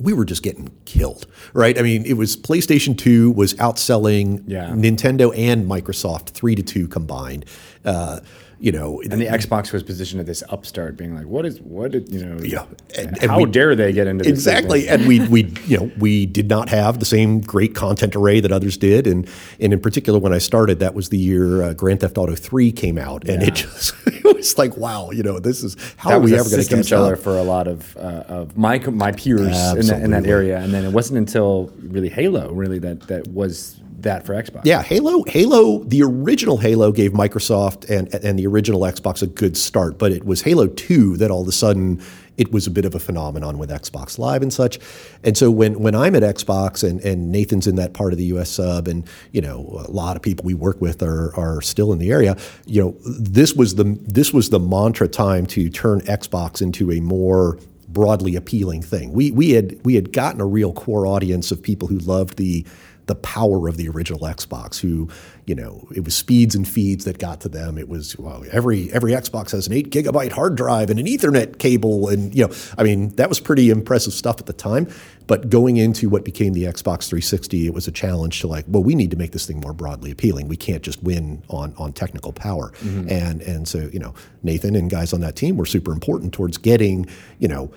[0.02, 1.78] we were just getting killed, right?
[1.78, 4.70] I mean, it was PlayStation 2 was outselling Yeah.
[4.70, 7.44] Nintendo and Microsoft three to two combined.
[7.84, 8.20] Uh,
[8.62, 11.90] you know, And the Xbox was positioned at this upstart, being like, "What is what?
[11.90, 12.38] Did, you know?
[12.44, 12.64] Yeah.
[12.96, 15.90] And- And, how we- dare they get into this exactly, and we we you know
[15.98, 19.26] we did not have the same great content array that others did, and
[19.58, 22.70] and in particular when I started, that was the year uh, Grand Theft Auto Three
[22.70, 26.16] came out, and it just it was like wow, you know, this is how that
[26.18, 27.18] are we ever going to catch up?
[27.18, 30.72] for a lot of uh, of my my peers in that, in that area, and
[30.72, 34.62] then it wasn't until really Halo really that that was that for Xbox.
[34.64, 39.56] Yeah, Halo, Halo, the original Halo gave Microsoft and and the original Xbox a good
[39.56, 42.00] start, but it was Halo 2 that all of a sudden
[42.36, 44.78] it was a bit of a phenomenon with Xbox Live and such.
[45.22, 48.24] And so when when I'm at Xbox and, and Nathan's in that part of the
[48.26, 51.92] US sub and you know a lot of people we work with are are still
[51.92, 52.36] in the area,
[52.66, 57.00] you know, this was the this was the mantra time to turn Xbox into a
[57.00, 59.12] more broadly appealing thing.
[59.12, 62.64] We we had we had gotten a real core audience of people who loved the
[63.06, 64.78] the power of the original Xbox.
[64.80, 65.08] Who,
[65.46, 67.78] you know, it was speeds and feeds that got to them.
[67.78, 71.58] It was well, every every Xbox has an eight gigabyte hard drive and an Ethernet
[71.58, 74.88] cable, and you know, I mean, that was pretty impressive stuff at the time.
[75.26, 78.82] But going into what became the Xbox 360, it was a challenge to like, well,
[78.82, 80.48] we need to make this thing more broadly appealing.
[80.48, 82.72] We can't just win on on technical power.
[82.80, 83.08] Mm-hmm.
[83.10, 86.58] And and so you know, Nathan and guys on that team were super important towards
[86.58, 87.06] getting
[87.38, 87.72] you know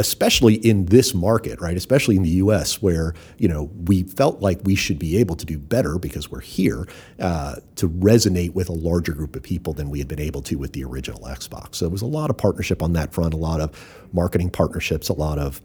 [0.00, 1.76] especially in this market, right?
[1.76, 5.44] Especially in the U.S., where you know we felt like we should be able to
[5.44, 6.88] do better because we're here
[7.18, 10.56] uh, to resonate with a larger group of people than we had been able to
[10.56, 11.74] with the original Xbox.
[11.76, 13.70] So it was a lot of partnership on that front, a lot of
[14.12, 15.60] marketing partnerships, a lot of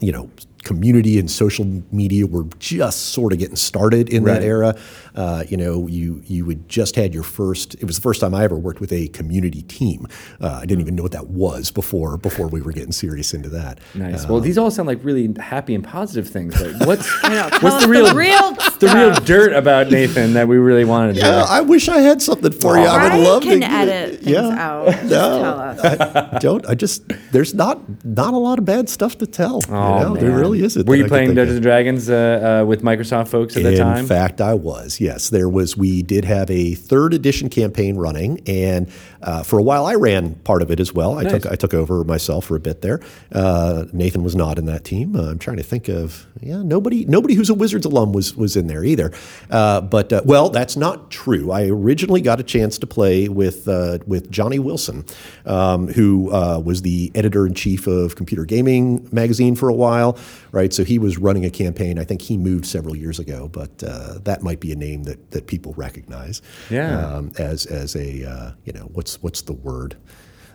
[0.00, 0.30] you know
[0.62, 4.34] community and social media were just sort of getting started in Right.
[4.34, 4.76] that era.
[5.14, 7.74] Uh, you know, you you had just had your first.
[7.74, 10.06] It was the first time I ever worked with a community team.
[10.40, 13.48] Uh, I didn't even know what that was before before we were getting serious into
[13.50, 13.80] that.
[13.94, 14.26] Nice.
[14.26, 16.54] well, these all sound like really happy and positive things.
[16.60, 17.48] But what's know.
[17.60, 21.14] What's us the the real real the real dirt about Nathan that we really wanted
[21.14, 21.46] to Yeah, hear?
[21.48, 22.84] I wish I had something for you.
[22.84, 24.48] I would Brian love can to edit things yeah.
[24.58, 24.86] out.
[24.92, 25.84] Just tell us.
[25.84, 26.66] I don't.
[26.68, 27.02] I just
[27.32, 29.60] there's not not a lot of bad stuff to tell.
[29.66, 30.16] you know?
[30.16, 30.38] There man.
[30.52, 30.86] Really isn't.
[30.86, 33.78] Were you I playing Dungeons and Dragons uh, uh, with Microsoft folks at the In
[33.78, 33.98] time?
[33.98, 35.00] In fact, I was.
[35.00, 35.76] Yes, there was.
[35.76, 38.90] We did have a third edition campaign running, and
[39.22, 41.18] uh, for a while I ran part of it as well.
[41.18, 41.42] I Nice.
[41.42, 43.00] took I took over myself for a bit there.
[43.32, 45.16] Uh, Nathan was not in that team.
[45.16, 48.56] Uh, I'm trying to think of yeah nobody nobody who's a Wizards alum was was
[48.56, 49.12] in there either.
[49.50, 51.50] Uh, but uh, well, that's not true.
[51.50, 55.04] I originally got a chance to play with uh, with Johnny Wilson,
[55.46, 60.18] um, who uh, was the editor in chief of Computer Gaming magazine for a while.
[60.52, 61.98] Right, so he was running a campaign.
[61.98, 65.30] I think he moved several years ago, but uh, that might be a name that,
[65.30, 66.42] that people recognize.
[66.70, 67.06] Yeah.
[67.06, 69.96] um, as as a uh, you know what's what's the word?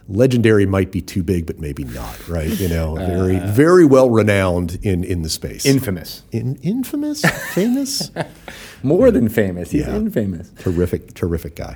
[0.10, 2.30] Legendary might be too big, but maybe not.
[2.30, 5.66] Right, you know, very very well renowned in in the space.
[5.66, 6.22] Infamous.
[6.32, 8.12] in infamous, famous.
[8.84, 9.72] More than famous.
[9.72, 9.96] He's Yeah.
[9.96, 10.52] infamous.
[10.60, 11.76] terrific, terrific guy.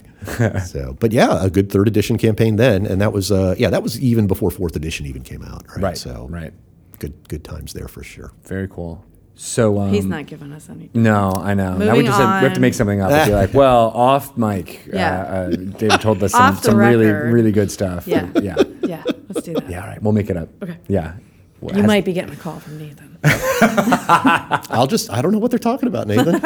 [0.66, 3.82] so, but yeah, a good third edition campaign then, and that was uh, yeah, that
[3.84, 5.82] was even before fourth edition even came out, right?
[5.82, 6.54] Right, So, right.
[7.02, 8.32] Good good times there for sure.
[8.44, 9.04] Very cool.
[9.36, 10.92] So um, He's not giving us any.
[10.94, 11.76] No, I know.
[11.78, 13.10] now we Moving just have, we have to make something up.
[13.12, 14.86] and be like, well, off mic.
[14.86, 15.22] Yeah.
[15.22, 15.50] Uh, uh,
[15.80, 18.08] David told us some, some really really good stuff.
[18.08, 18.30] Yeah.
[18.42, 19.68] yeah, Yeah, let's do that.
[19.70, 19.82] yeah.
[19.82, 20.50] All right, we'll make it up.
[20.62, 20.78] Okay.
[20.88, 21.14] Yeah.
[21.60, 23.18] Well, You might be getting a call from Nathan.
[23.24, 26.40] I'll just I don't know what they're talking about, Nathan.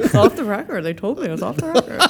[0.00, 0.82] It's off the record.
[0.82, 2.02] They told me it was off the record.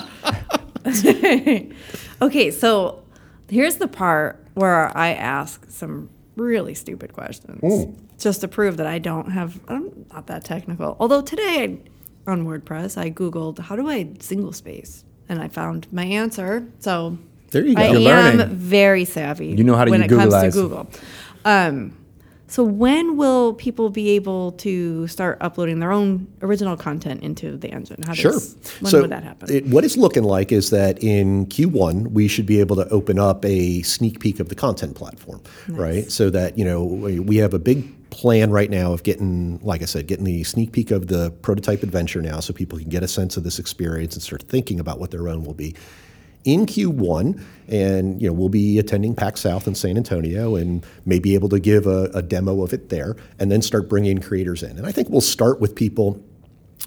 [2.23, 3.03] okay, so
[3.49, 8.99] here's the part where I ask some really stupid questions just to prove that I
[8.99, 10.97] don't have, I'm not that technical.
[11.01, 11.79] Although today
[12.27, 15.05] I, on WordPress, I Googled, how do I single space?
[15.29, 16.67] And I found my answer.
[16.79, 17.19] So
[17.51, 17.83] There you go.
[17.83, 18.57] I You're am learning.
[18.57, 20.89] very savvy You know how to when it comes to Google.
[21.45, 21.97] Um,
[22.49, 27.71] So when will people be able to start uploading their own original content into the
[27.71, 28.03] engine?
[28.03, 28.33] How Sure.
[28.33, 29.51] does, when so would that happen?
[29.51, 33.19] It, what it's looking like is that in Q1 we should be able to open
[33.19, 36.11] up a sneak peek of the content platform, right?
[36.11, 39.85] So that you know we have a big plan right now of getting, like I
[39.85, 43.09] said, getting the sneak peek of the prototype adventure now, so people can get a
[43.09, 45.75] sense of this experience and start thinking about what their own will be
[46.47, 51.19] in Q1, and you know we'll be attending PAX South in San Antonio, and may
[51.19, 54.63] be able to give a, a demo of it there, and then start bringing creators
[54.63, 54.79] in.
[54.79, 56.23] And I think we'll start with people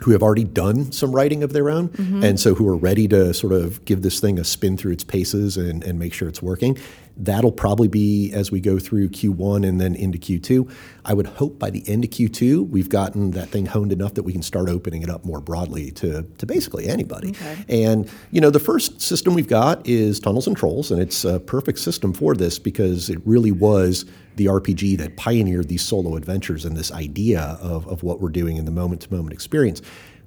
[0.02, 2.24] who have already done some writing of their own, mm-hmm.
[2.24, 5.04] and so who are ready to sort of give this thing a spin through its
[5.04, 6.78] paces and, and make sure it's working.
[7.20, 10.72] That'll probably be as we go through Q1 and then into Q2.
[11.04, 14.24] I would hope by the end of Q2 we've gotten that thing honed enough that
[14.24, 17.36] we can start opening it up more broadly to, to basically anybody.
[17.68, 21.40] And you know, the first system we've got is Tunnels and Trolls, and it's a
[21.40, 24.06] perfect system for this because it really was
[24.38, 28.56] the RPG that pioneered these solo adventures and this idea of, of what we're doing
[28.56, 29.82] in the moment to moment experience.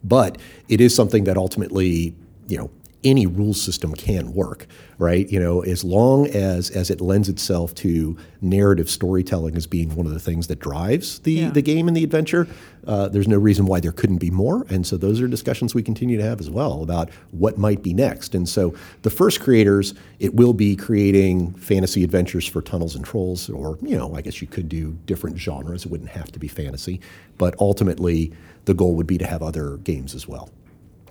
[0.05, 0.39] But
[0.69, 2.15] it is something that ultimately,
[2.49, 2.71] you know,
[3.05, 4.67] any rule system can work,
[4.99, 5.29] right?
[5.29, 10.07] You know, as long as as it lends itself to narrative storytelling as being one
[10.07, 11.51] of the things that drives the Yeah.
[11.51, 12.47] the game and the adventure,
[12.87, 14.65] uh, there's no reason why there couldn't be more.
[14.69, 17.93] And so those are discussions we continue to have as well about what might be
[17.93, 18.35] next.
[18.35, 18.73] And so
[19.03, 23.97] the first creators, it will be creating fantasy adventures for tunnels and trolls, or you
[23.97, 25.85] know, I guess you could do different genres.
[25.85, 27.01] It wouldn't have to be fantasy,
[27.39, 28.33] but ultimately
[28.65, 30.51] the goal would be to have other games as well.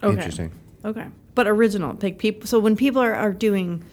[0.01, 0.13] Okay.
[0.15, 0.51] Interesting.
[0.83, 1.05] Okay.
[1.35, 2.47] But original, like people.
[2.47, 3.83] So when people are, are doing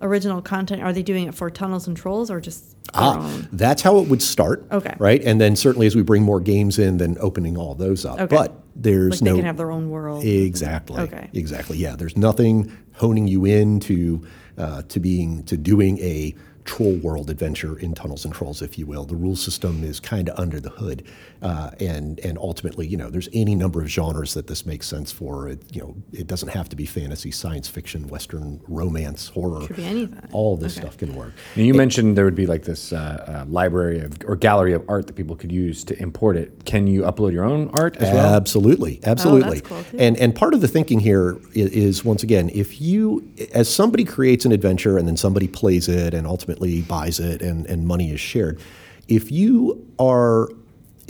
[0.00, 3.48] original content, are they doing it for tunnels and trolls or just their Ah, own?
[3.52, 4.64] that's how it would start.
[4.72, 4.94] Okay.
[4.98, 8.18] Right, and then certainly as we bring more games in, then opening all those up.
[8.20, 8.34] Okay.
[8.36, 10.24] But there's Like no they can have their own world.
[10.24, 11.00] Exactly.
[11.02, 11.30] Okay.
[11.34, 11.76] Exactly.
[11.78, 11.94] Yeah.
[11.96, 14.22] There's nothing honing you into
[14.58, 18.86] uh, to being to doing a troll world adventure in tunnels and trolls, if you
[18.86, 19.04] will.
[19.04, 21.04] The rule system is kind of under the hood,
[21.42, 25.10] uh, and and ultimately, you know, there's any number of genres that this makes sense
[25.10, 25.48] for.
[25.48, 29.66] It, you know, it doesn't have to be fantasy, science fiction, western, romance, horror.
[29.66, 30.28] Could be anything.
[30.32, 30.86] All of this Okay.
[30.86, 31.32] stuff can work.
[31.56, 34.84] And you mentioned there would be like this uh, uh, library of or gallery of
[34.88, 36.64] art that people could use to import it.
[36.64, 38.34] Can you upload your own art as well?
[38.34, 39.60] Absolutely, absolutely.
[39.62, 43.72] cool, and and part of the thinking here is, is, once again, if you, as
[43.72, 47.86] somebody creates an adventure and then somebody plays it and ultimately buys it and and
[47.86, 48.60] money is shared,
[49.08, 50.48] if you are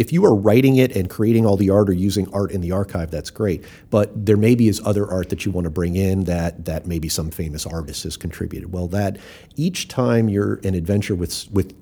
[0.03, 2.72] if you are writing it and creating all the art or using art in the
[2.72, 3.64] archive, that's great.
[3.88, 7.09] But there maybe is other art that you want to bring in that that maybe
[7.09, 8.72] some famous artist has contributed.
[8.72, 9.18] Well, that
[9.55, 11.72] each time you're an adventure with with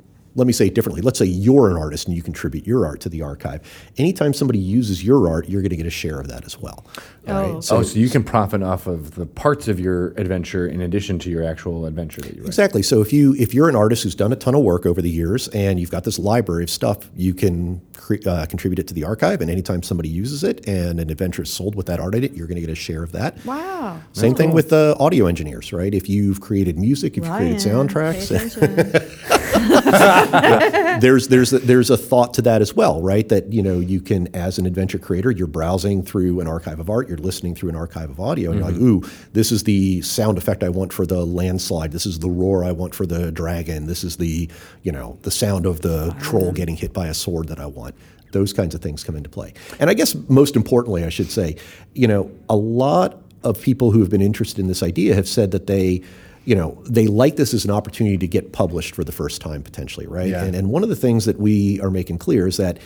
[0.40, 1.02] let me say it differently.
[1.02, 3.60] Let's say you're an artist and you contribute your art to the archive.
[3.98, 6.86] Anytime somebody uses your art, you're going to get a share of that as well.
[7.26, 7.62] Oh, right?
[7.62, 11.18] So oh, so you can profit off of the parts of your adventure in addition
[11.20, 12.46] to your actual adventure that you write.
[12.46, 12.82] Exactly.
[12.82, 15.10] So if you if you're an artist who's done a ton of work over the
[15.10, 18.94] years and you've got this library of stuff, you can cre- uh, contribute it to
[18.94, 19.42] the archive.
[19.42, 22.32] And anytime somebody uses it and an adventure is sold with that art in it,
[22.32, 23.44] you're going to get a share of that.
[23.44, 24.00] Wow.
[24.12, 25.94] Same thing with uh, audio engineers, right?
[25.94, 29.49] If you've created music, if you've created Ryan, pay soundtracks,
[31.00, 33.28] there's there's a, there's a thought to that as well, right?
[33.28, 36.90] That you know you can, as an adventure creator, you're browsing through an archive of
[36.90, 39.04] art, you're listening through an archive of audio, and you're like, mm-hmm.
[39.06, 41.92] ooh, this is the sound effect I want for the landslide.
[41.92, 43.86] This is the roar I want for the dragon.
[43.86, 44.48] This is the
[44.82, 47.94] you know the sound of the troll getting hit by a sword that I want.
[48.32, 49.54] Those kinds of things come into play.
[49.80, 51.56] And I guess most importantly, I should say,
[51.94, 55.50] you know, a lot of people who have been interested in this idea have said
[55.50, 56.02] that they
[56.44, 59.62] you know, they like this as an opportunity to get published for the first time
[59.62, 60.28] potentially, right?
[60.28, 60.44] Yeah.
[60.44, 62.78] And, and one of the things that we are making clear is that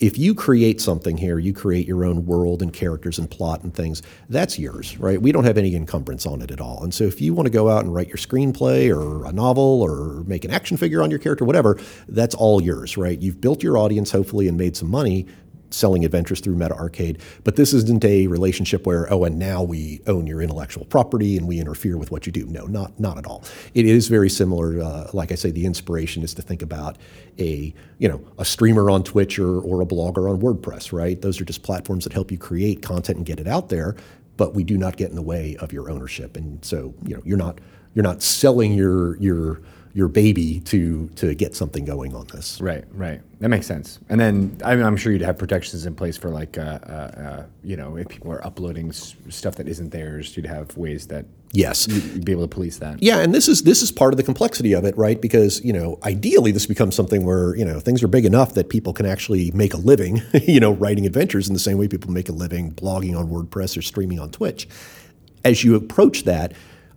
[0.00, 3.74] if you create something here, you create your own world and characters and plot and
[3.74, 5.20] things, that's yours, right?
[5.20, 6.84] We don't have any encumbrance on it at all.
[6.84, 9.82] And so if you want to go out and write your screenplay or a novel
[9.82, 13.18] or make an action figure on your character, whatever, that's all yours, right?
[13.18, 15.26] You've built your audience hopefully and made some money
[15.70, 17.20] selling adventures through Meta Arcade.
[17.44, 21.46] But this isn't a relationship where, oh, and now we own your intellectual property and
[21.46, 22.46] we interfere with what you do.
[22.46, 23.44] No, not not at all.
[23.74, 24.80] It is very similar.
[24.80, 26.96] Uh, like I say, the inspiration is to think about
[27.38, 31.20] a you know a streamer on Twitch or, or a blogger on WordPress, right?
[31.20, 33.96] Those are just platforms that help you create content and get it out there.
[34.36, 37.22] But we do not get in the way of your ownership, and so you know
[37.24, 37.60] you're not
[37.94, 39.60] you're not selling your your
[39.94, 42.60] your baby to to get something going on this.
[42.60, 43.20] Right, right.
[43.40, 43.98] That makes sense.
[44.08, 46.92] And then I mean, I'm sure you'd have protections in place for like, uh, uh,
[46.92, 51.06] uh, you know, if people are uploading s- stuff that isn't theirs, you'd have ways
[51.08, 51.88] that Yes.
[51.88, 53.02] you'd be able to police that.
[53.02, 55.18] Yeah, and this is this is part of the complexity of it, right?
[55.20, 58.68] Because you know, ideally, this becomes something where you know things are big enough that
[58.68, 62.10] people can actually make a living, you know, writing adventures in the same way people
[62.10, 64.68] make a living blogging on WordPress or streaming on Twitch.
[65.44, 66.52] As you approach that,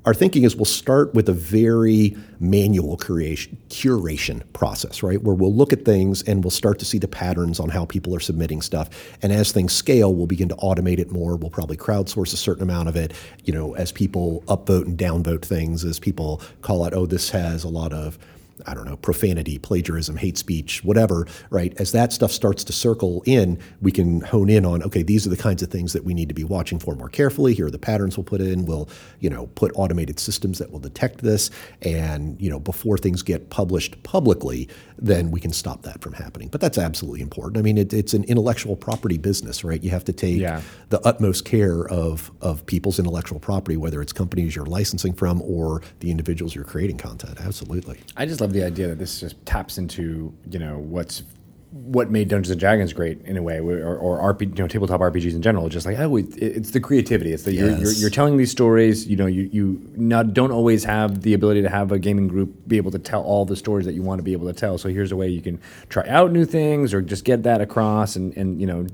[0.06, 5.22] our thinking is we'll start with a very manual creation, curation process, right?
[5.22, 8.16] Where we'll look at things and we'll start to see the patterns on how people
[8.16, 8.90] are submitting stuff.
[9.22, 11.36] And as things scale, we'll begin to automate it more.
[11.36, 15.44] We'll probably crowdsource a certain amount of it, you know, as people upvote and downvote
[15.44, 18.18] things, as people call out, oh, this has a lot of
[18.66, 21.74] I don't know, profanity, plagiarism, hate speech, whatever, right?
[21.78, 25.30] As that stuff starts to circle in, we can hone in on, okay, these are
[25.30, 27.54] the kinds of things that we need to be watching for more carefully.
[27.54, 28.66] Here are the patterns we'll put in.
[28.66, 28.88] We'll,
[29.20, 31.50] you know, put automated systems that will detect this.
[31.82, 34.70] And, you know, before things get published publicly,
[35.02, 36.48] then we can stop that from happening.
[36.48, 37.58] But that's absolutely important.
[37.58, 39.84] I mean, it, it's an intellectual property business, right?
[39.84, 40.62] You have to take Yeah.
[40.90, 45.82] the utmost care of, of people's intellectual property, whether it's companies you're licensing from or
[46.02, 47.42] the individuals you're creating content.
[47.42, 48.00] Absolutely.
[48.16, 51.24] I just love the idea that this just taps into you know what's
[51.72, 55.02] what made Dungeons and Dragons great in a way, or, or RP, you know, tabletop
[55.02, 55.68] RPGs in general.
[55.68, 57.34] Just like oh, it, it's the creativity.
[57.34, 59.08] It's that you're, you're, you're telling these stories.
[59.08, 62.54] You know, you you not don't always have the ability to have a gaming group
[62.68, 64.78] be able to tell all the stories that you want to be able to tell.
[64.78, 65.60] So here's a way you can
[65.90, 68.88] try out new things, or just get that across, and and you know,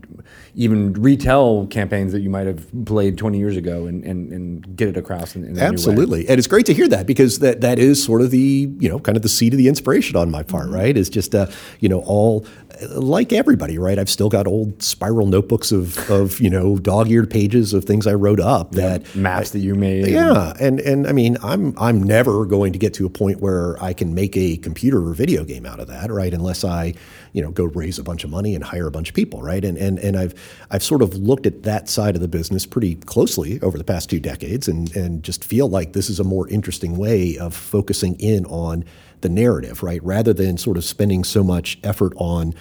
[0.56, 4.90] even retell campaigns that you might have played 20 years ago, and and, and get
[4.90, 5.68] it across in, in a new way.
[5.68, 8.90] Absolutely, and it's great to hear that because that that is sort of the you
[8.90, 10.58] know kind of the seed of the inspiration on my Mm-hmm.
[10.58, 10.96] part, right?
[10.96, 11.48] Is just uh,
[11.80, 12.46] you know all
[12.92, 13.98] like everybody, right?
[13.98, 18.14] I've still got old spiral notebooks of of you know dog-eared pages of things I
[18.14, 20.08] wrote up that Maps that you made.
[20.08, 23.82] yeah, and and I mean, I'm I'm never going to get to a point where
[23.84, 26.34] I can make a computer or video game out of that, right?
[26.34, 26.94] Unless I,
[27.34, 29.64] you know, go raise a bunch of money and hire a bunch of people, right?
[29.64, 30.34] And and and I've
[30.72, 34.10] I've sort of looked at that side of the business pretty closely over the past
[34.10, 38.16] two decades, and and just feel like this is a more interesting way of focusing
[38.20, 38.86] in on
[39.28, 40.02] the narrative, right?
[40.04, 42.54] Rather than sort of spending so much effort on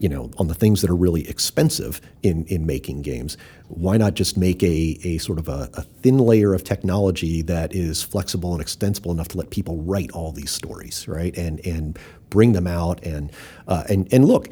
[0.00, 4.14] you know, on the things that are really expensive in, in making games, why not
[4.14, 8.52] just make a, a sort of a, a thin layer of technology that is flexible
[8.52, 11.36] and extensible enough to let people write all these stories, right?
[11.36, 11.98] And and
[12.30, 13.32] bring them out and
[13.66, 14.48] uh, and and look.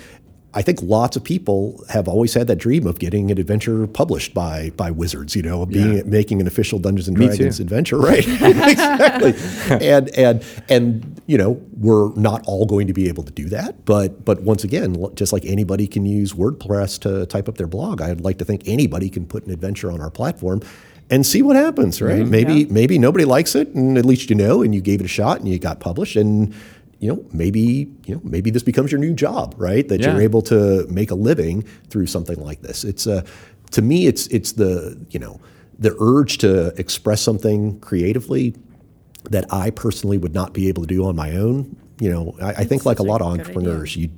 [0.52, 4.34] I think lots of people have always had that dream of getting an adventure published
[4.34, 6.02] by by Wizards, you know, being Yeah.
[6.06, 8.26] making an official Dungeons and Dragons adventure, right?
[8.26, 9.34] exactly.
[9.86, 13.84] and and and you know, we're not all going to be able to do that,
[13.84, 18.00] but but once again, just like anybody can use WordPress to type up their blog,
[18.00, 20.60] I'd like to think anybody can put an adventure on our platform
[21.10, 22.26] and see what happens, right?
[22.26, 22.66] Maybe Yeah.
[22.70, 25.40] maybe nobody likes it, and at least you know, and you gave it a shot,
[25.40, 26.54] and you got published, and
[27.00, 29.86] you know, maybe you know, maybe this becomes your new job, right?
[29.88, 30.12] That Yeah.
[30.12, 32.84] you're able to make a living through something like this.
[32.84, 33.22] It's uh,
[33.72, 35.40] to me, it's it's the you know
[35.78, 38.54] the urge to express something creatively
[39.30, 41.76] that I personally would not be able to do on my own.
[42.00, 44.10] You know, I, I think like a lot of entrepreneurs, you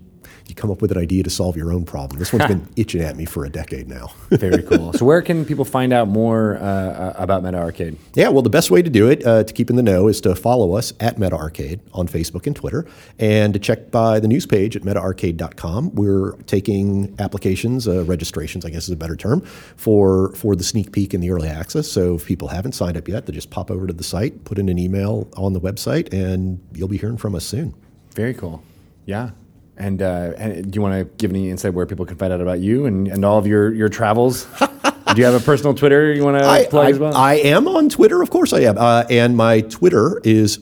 [0.49, 2.19] you come up with an idea to solve your own problem.
[2.19, 4.11] This one's been itching at me for a decade now.
[4.31, 4.93] Very cool.
[4.93, 7.97] so, where can people find out more uh, uh, about Meta Arcade?
[8.15, 10.21] Yeah, well, the best way to do it uh, to keep in the know is
[10.23, 12.87] to follow us at Meta Arcade on Facebook and Twitter,
[13.19, 15.95] and to check by the news page at metaarcade.com.
[15.95, 19.43] We're taking applications, uh, registrations, I guess is a better term,
[19.77, 21.89] for for the sneak peek and the early access.
[21.89, 24.59] So if people haven't signed up yet, they just pop over to the site, put
[24.59, 27.75] in an email on the website, and you'll be hearing from us soon.
[28.15, 28.63] Very cool.
[29.07, 29.31] Yeah.
[29.79, 32.41] And, uh, and do you want to give any insight where people can find out
[32.41, 34.45] about you and, and all of your, your travels?
[34.61, 37.15] do you have a personal Twitter you want to I, plug I, as well?
[37.15, 40.59] I am on Twitter, of course I am, uh, and my Twitter is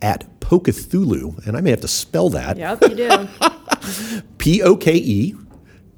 [0.00, 2.56] at Pokethulhu, and I may have to spell that.
[2.56, 3.28] Yep, you do.
[4.38, 5.34] P O K E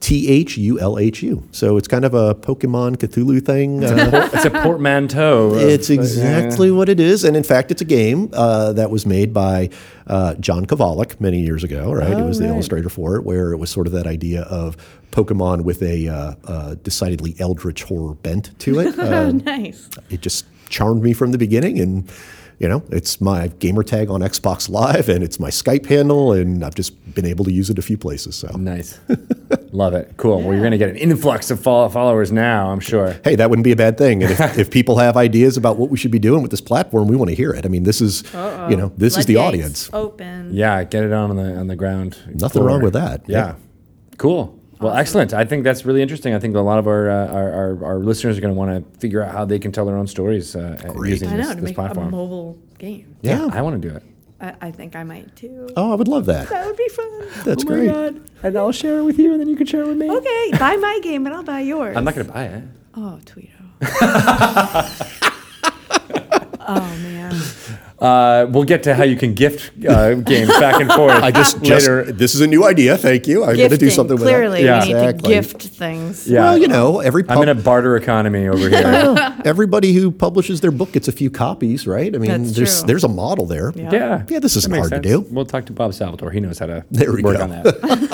[0.04, 1.42] T H U L H U.
[1.50, 3.82] So it's kind of a Pokemon Cthulhu thing.
[3.82, 5.52] Uh, it's a portmanteau.
[5.54, 6.02] of- it's yeah, yeah.
[6.02, 7.24] exactly what it is.
[7.24, 9.70] And in fact, it's a game uh, that was made by
[10.06, 12.12] uh, John Kovalic many years ago, right?
[12.12, 14.76] Oh, he was the illustrator for it, where it was sort of that idea of
[15.10, 18.94] Pokemon with a uh, uh, decidedly eldritch horror bent to it.
[18.98, 19.88] Oh, Um, nice.
[20.10, 22.10] it just charmed me from the beginning and
[22.58, 26.64] you know it's my gamer tag on xbox live and it's my skype handle and
[26.64, 28.98] i've just been able to use it a few places so Nice.
[29.72, 30.12] Love it.
[30.16, 30.40] Cool.
[30.40, 33.16] Well, you're going to get an influx of follow- followers now, I'm sure.
[33.24, 35.90] hey that wouldn't be a bad thing and if, if people have ideas about what
[35.90, 38.00] we should be doing with this platform we want to hear it i mean this
[38.00, 38.22] is
[38.70, 40.54] you know this is the Floodgates audience Open.
[40.54, 42.16] Yeah, get it on the on the ground.
[42.34, 43.22] Nothing wrong with that.
[43.28, 43.38] Yeah.
[43.38, 43.54] Yeah.
[44.18, 44.58] Cool.
[44.80, 45.32] Well, excellent.
[45.32, 46.34] I think that's really interesting.
[46.34, 48.92] I think a lot of our uh, our, our, our listeners are going to want
[48.94, 51.54] to figure out how they can tell their own stories uh, using I this, to
[51.56, 52.08] this make platform.
[52.08, 53.16] a mobile game.
[53.22, 53.50] yeah, Yeah.
[53.52, 54.02] I want to do it.
[54.40, 55.68] I, I think I might too.
[55.76, 57.20] oh i would love that That would be fun.
[57.44, 58.20] that's oh my great God.
[58.42, 60.10] And I'll share it with you, and then you can share it with me.
[60.10, 61.96] Okay, buy my game and I'll buy yours.
[61.96, 62.64] I'm not going to buy it.
[62.96, 63.50] Oh, Tweedo.
[66.60, 67.34] oh man.
[67.98, 71.12] Uh, we'll get to how you can gift uh, games back and forth.
[71.22, 72.10] I just, just later.
[72.12, 72.98] this is a new idea.
[72.98, 73.44] Thank you.
[73.44, 74.84] I'm going to do something with Clearly, Yeah.
[74.84, 76.26] we need to gift things.
[76.28, 76.40] Yeah.
[76.42, 79.34] Well, you know, every I'm in a barter economy over here.
[79.44, 82.14] everybody who publishes their book gets a few copies, right?
[82.14, 82.86] I mean, That's there's true.
[82.88, 83.72] there's a model there.
[83.76, 83.90] Yeah.
[83.92, 84.26] yeah.
[84.28, 85.20] Yeah, this isn't That makes hard to do.
[85.30, 86.32] We'll talk to Bob Salvatore.
[86.32, 87.44] He knows how to There we work go.
[87.44, 88.10] on that.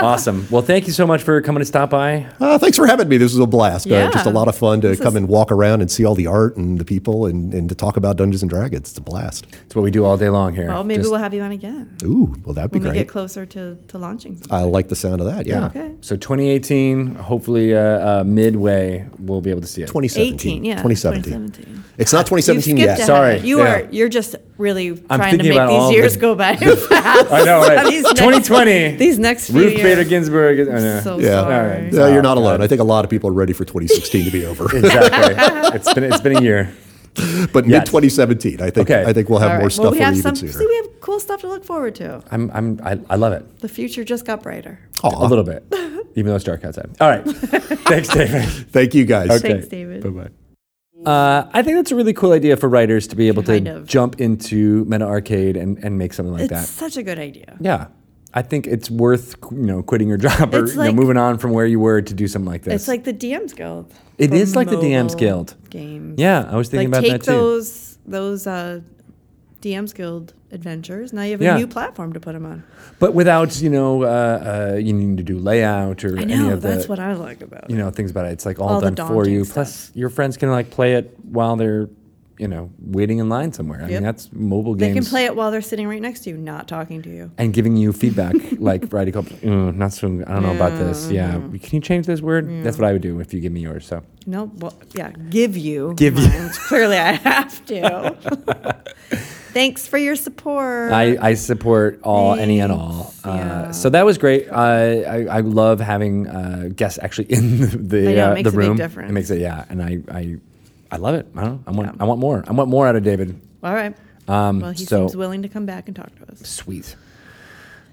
[0.04, 0.46] awesome.
[0.50, 2.26] Well, thank you so much for coming to stop by.
[2.40, 3.16] Uh, thanks for having me.
[3.16, 3.86] This was a blast.
[3.86, 6.04] Uh, just a lot of fun to This come is- and walk around and see
[6.04, 8.88] all the art and the people and, and to talk about Dungeons and Dragons.
[8.90, 9.46] It's a blast.
[9.66, 10.68] It's what we do all day long here.
[10.68, 13.08] Well, maybe Just- we'll have you on again Ooh, well, that'd be when we get
[13.08, 14.40] closer to, to launching.
[14.50, 15.46] I like the sound of that.
[15.46, 15.66] Yeah.
[15.66, 15.94] Okay.
[16.00, 17.80] So 2018, hopefully uh,
[18.20, 19.86] uh, midway, we'll be able to see it.
[19.86, 20.34] 2017.
[20.34, 20.74] 18, yeah.
[20.82, 21.22] 2017.
[21.52, 21.84] 2017.
[21.98, 22.94] It's not 2017 yet.
[22.96, 23.38] skipped Sorry.
[23.40, 23.74] You yeah.
[23.74, 23.88] are.
[23.90, 27.30] You're just really I'm trying to make these years the- go by fast.
[27.32, 27.86] I know, right?
[27.90, 28.96] These next- 2020.
[28.96, 29.80] These next few years.
[29.96, 30.58] Bader Ginsburg.
[30.58, 31.00] is- I know.
[31.00, 31.28] So Yeah.
[31.40, 31.54] sorry.
[31.54, 31.92] All right.
[31.92, 32.62] No, you're not Oh, alone.
[32.62, 34.64] I think a lot of people are ready for 2016 to be over.
[34.76, 35.34] exactly.
[35.74, 36.70] it's been it's been a year.
[37.52, 37.80] but Yes.
[37.80, 39.04] mid 2017, I think Okay.
[39.04, 40.34] I think we'll have All more stuff well, we for have you some.
[40.36, 40.68] even See, sooner.
[40.68, 42.22] we have cool stuff to look forward to.
[42.30, 44.78] I'm I'm I, I love it The future just got brighter.
[45.02, 45.26] Aw.
[45.26, 45.64] a little bit,
[46.14, 46.88] even though it's dark outside.
[47.00, 47.24] All right.
[47.90, 48.44] Thanks, David.
[48.70, 49.30] Thank you guys.
[49.30, 49.54] Okay.
[49.54, 50.02] Thanks, David.
[50.04, 50.28] Bye bye.
[51.10, 53.76] Uh, I think that's a really cool idea for writers to be able Kind to
[53.76, 53.86] of.
[53.86, 56.66] jump into Meta Arcade and, and make something like It's that.
[56.66, 57.56] such a good idea.
[57.58, 57.86] Yeah.
[58.32, 61.38] I think it's worth you know quitting your job or It's you know, moving on
[61.38, 62.74] from where you were to do something like this.
[62.74, 63.92] It's like the DMs Guild.
[64.18, 65.56] It is like the DMs Guild.
[65.70, 66.18] games.
[66.20, 67.36] yeah, I was thinking like about take that too.
[67.36, 68.80] those those uh,
[69.62, 71.12] DMs Guild adventures.
[71.12, 71.56] Now you have a Yeah.
[71.58, 72.62] new platform to put them on.
[72.98, 76.52] But without you know uh, uh, you need to do layout or I any know
[76.52, 78.32] of the that's what I like about you know things about it.
[78.32, 79.38] It's like all, All done for you.
[79.40, 81.88] daunting Plus, your friends can like play it while they're
[82.40, 83.82] you know waiting in line somewhere.
[83.82, 84.94] I mean that's mobile games.
[84.94, 87.30] They can play it while they're sitting right next to you, not talking to you.
[87.38, 89.26] and giving you feedback like Variety Club.
[89.26, 90.06] "Mm, not so.
[90.08, 91.10] I don't know about this.
[91.10, 91.56] Yeah, mm-hmm.
[91.58, 92.48] can you change this word?
[92.64, 93.86] That's what I would do if you give me yours.
[93.86, 95.94] So No, well, yeah, give you.
[95.96, 96.48] Give you.
[96.68, 98.76] Clearly, I have to.
[99.52, 100.92] Thanks for your support.
[100.92, 103.12] I, I support all any and all.
[103.24, 103.70] Uh, yeah.
[103.72, 104.48] So that was great.
[104.48, 108.34] Uh, I I love having uh, guests actually in the the, I know, it uh,
[108.34, 108.76] makes the a big room.
[108.76, 109.10] difference.
[109.10, 110.36] It makes it yeah, and I I,
[110.90, 111.26] I love it.
[111.36, 111.62] I don't.
[111.66, 112.00] I want.
[112.00, 112.44] I want more.
[112.46, 113.40] I want more out of David.
[113.62, 113.96] All right.
[114.28, 116.40] Um, well, he so seems willing to come back and talk to us.
[116.48, 116.96] sweet.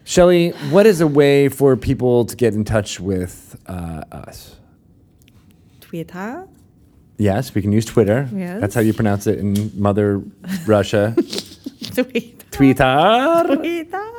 [0.03, 4.55] Shelly, what is a way for people to get in touch with uh, us?
[5.81, 6.47] Twitter.
[7.17, 8.29] Yes, we can use Twitter.
[8.33, 8.61] Yes.
[8.61, 10.21] That's how you pronounce it in Mother
[10.65, 11.13] Russia.
[11.93, 12.45] Twitter.
[12.51, 13.43] Twitter.
[13.55, 14.11] Twitter.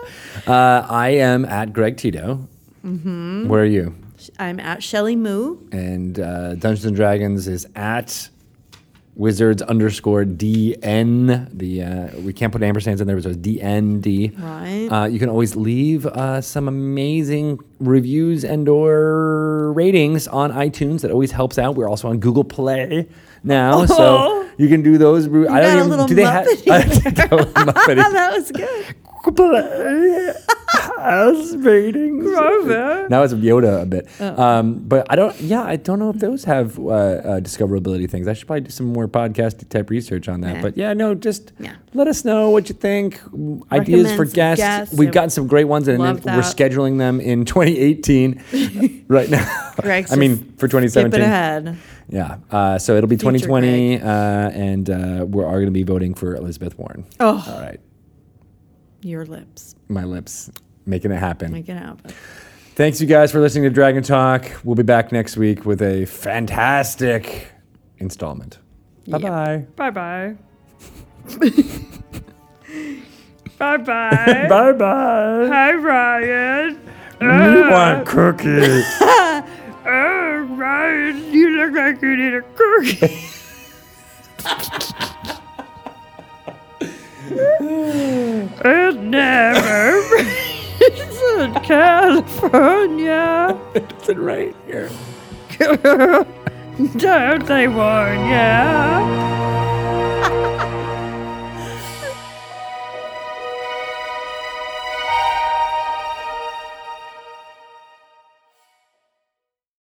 [0.46, 2.46] Uh, I am at Greg Tito.
[2.84, 3.48] Mm-hmm.
[3.48, 3.94] Where are you?
[4.38, 5.58] I'm at Shelly Moo.
[5.72, 8.28] And uh, Dungeons and Dragons is at
[9.18, 11.48] wizards underscore DN.
[11.52, 14.32] The uh, we can't put ampersands in there, so it's DND.
[14.40, 14.88] Right.
[14.90, 21.02] Uh, you can always leave uh, some amazing reviews and or ratings on iTunes.
[21.02, 21.74] That always helps out.
[21.74, 23.06] We're also on Google Play
[23.44, 24.48] now, so Oh.
[24.56, 25.28] you can do those.
[25.28, 25.90] re- I got a don't even.
[25.90, 26.46] little Do they have?
[26.46, 27.96] I did a little Muppety.
[28.12, 28.94] that was good.
[30.70, 32.24] Play as ratings.
[33.10, 34.08] Now it's Yoda a bit.
[34.20, 34.42] Oh.
[34.42, 38.28] Um, but I don't, yeah, I don't know if those have uh, uh, discoverability things.
[38.28, 40.56] I should probably do some more podcast type research on that.
[40.56, 40.62] Yeah.
[40.62, 41.76] But yeah, no, just Yeah.
[41.94, 43.20] let us know what you think.
[43.72, 44.62] Ideas for guests.
[44.62, 44.94] guests.
[44.96, 45.12] We've Yeah.
[45.14, 46.12] gotten some great ones, and we're
[46.42, 49.72] scheduling them in 2018 right now.
[49.80, 51.20] Greg's I mean, just for Skip it 2017.
[51.22, 51.76] ahead.
[52.10, 52.36] Yeah.
[52.50, 54.06] Uh, so it'll be Future 2020, uh,
[54.50, 57.04] and uh, we are going to be voting for Elizabeth Warren.
[57.20, 57.44] Oh.
[57.48, 57.80] All right.
[59.02, 59.74] Your lips.
[59.88, 60.50] My lips
[60.86, 61.52] making it happen.
[61.52, 62.12] Make it happen.
[62.74, 64.44] Thanks, you guys, for listening to Dragon Talk.
[64.62, 67.50] We'll be back next week with a fantastic
[67.98, 68.58] installment.
[69.08, 69.66] Bye bye.
[69.74, 70.36] Bye bye.
[73.58, 74.46] bye bye.
[74.48, 75.48] Bye bye.
[75.48, 76.80] Hi, Ryan.
[77.20, 77.26] We
[77.70, 78.84] want cookies.
[79.90, 83.18] Oh, Ryan, you look like you need a cookie.
[87.30, 93.56] it never rains in California.
[93.74, 94.90] It in right here.
[96.96, 99.04] Don't they warn ya?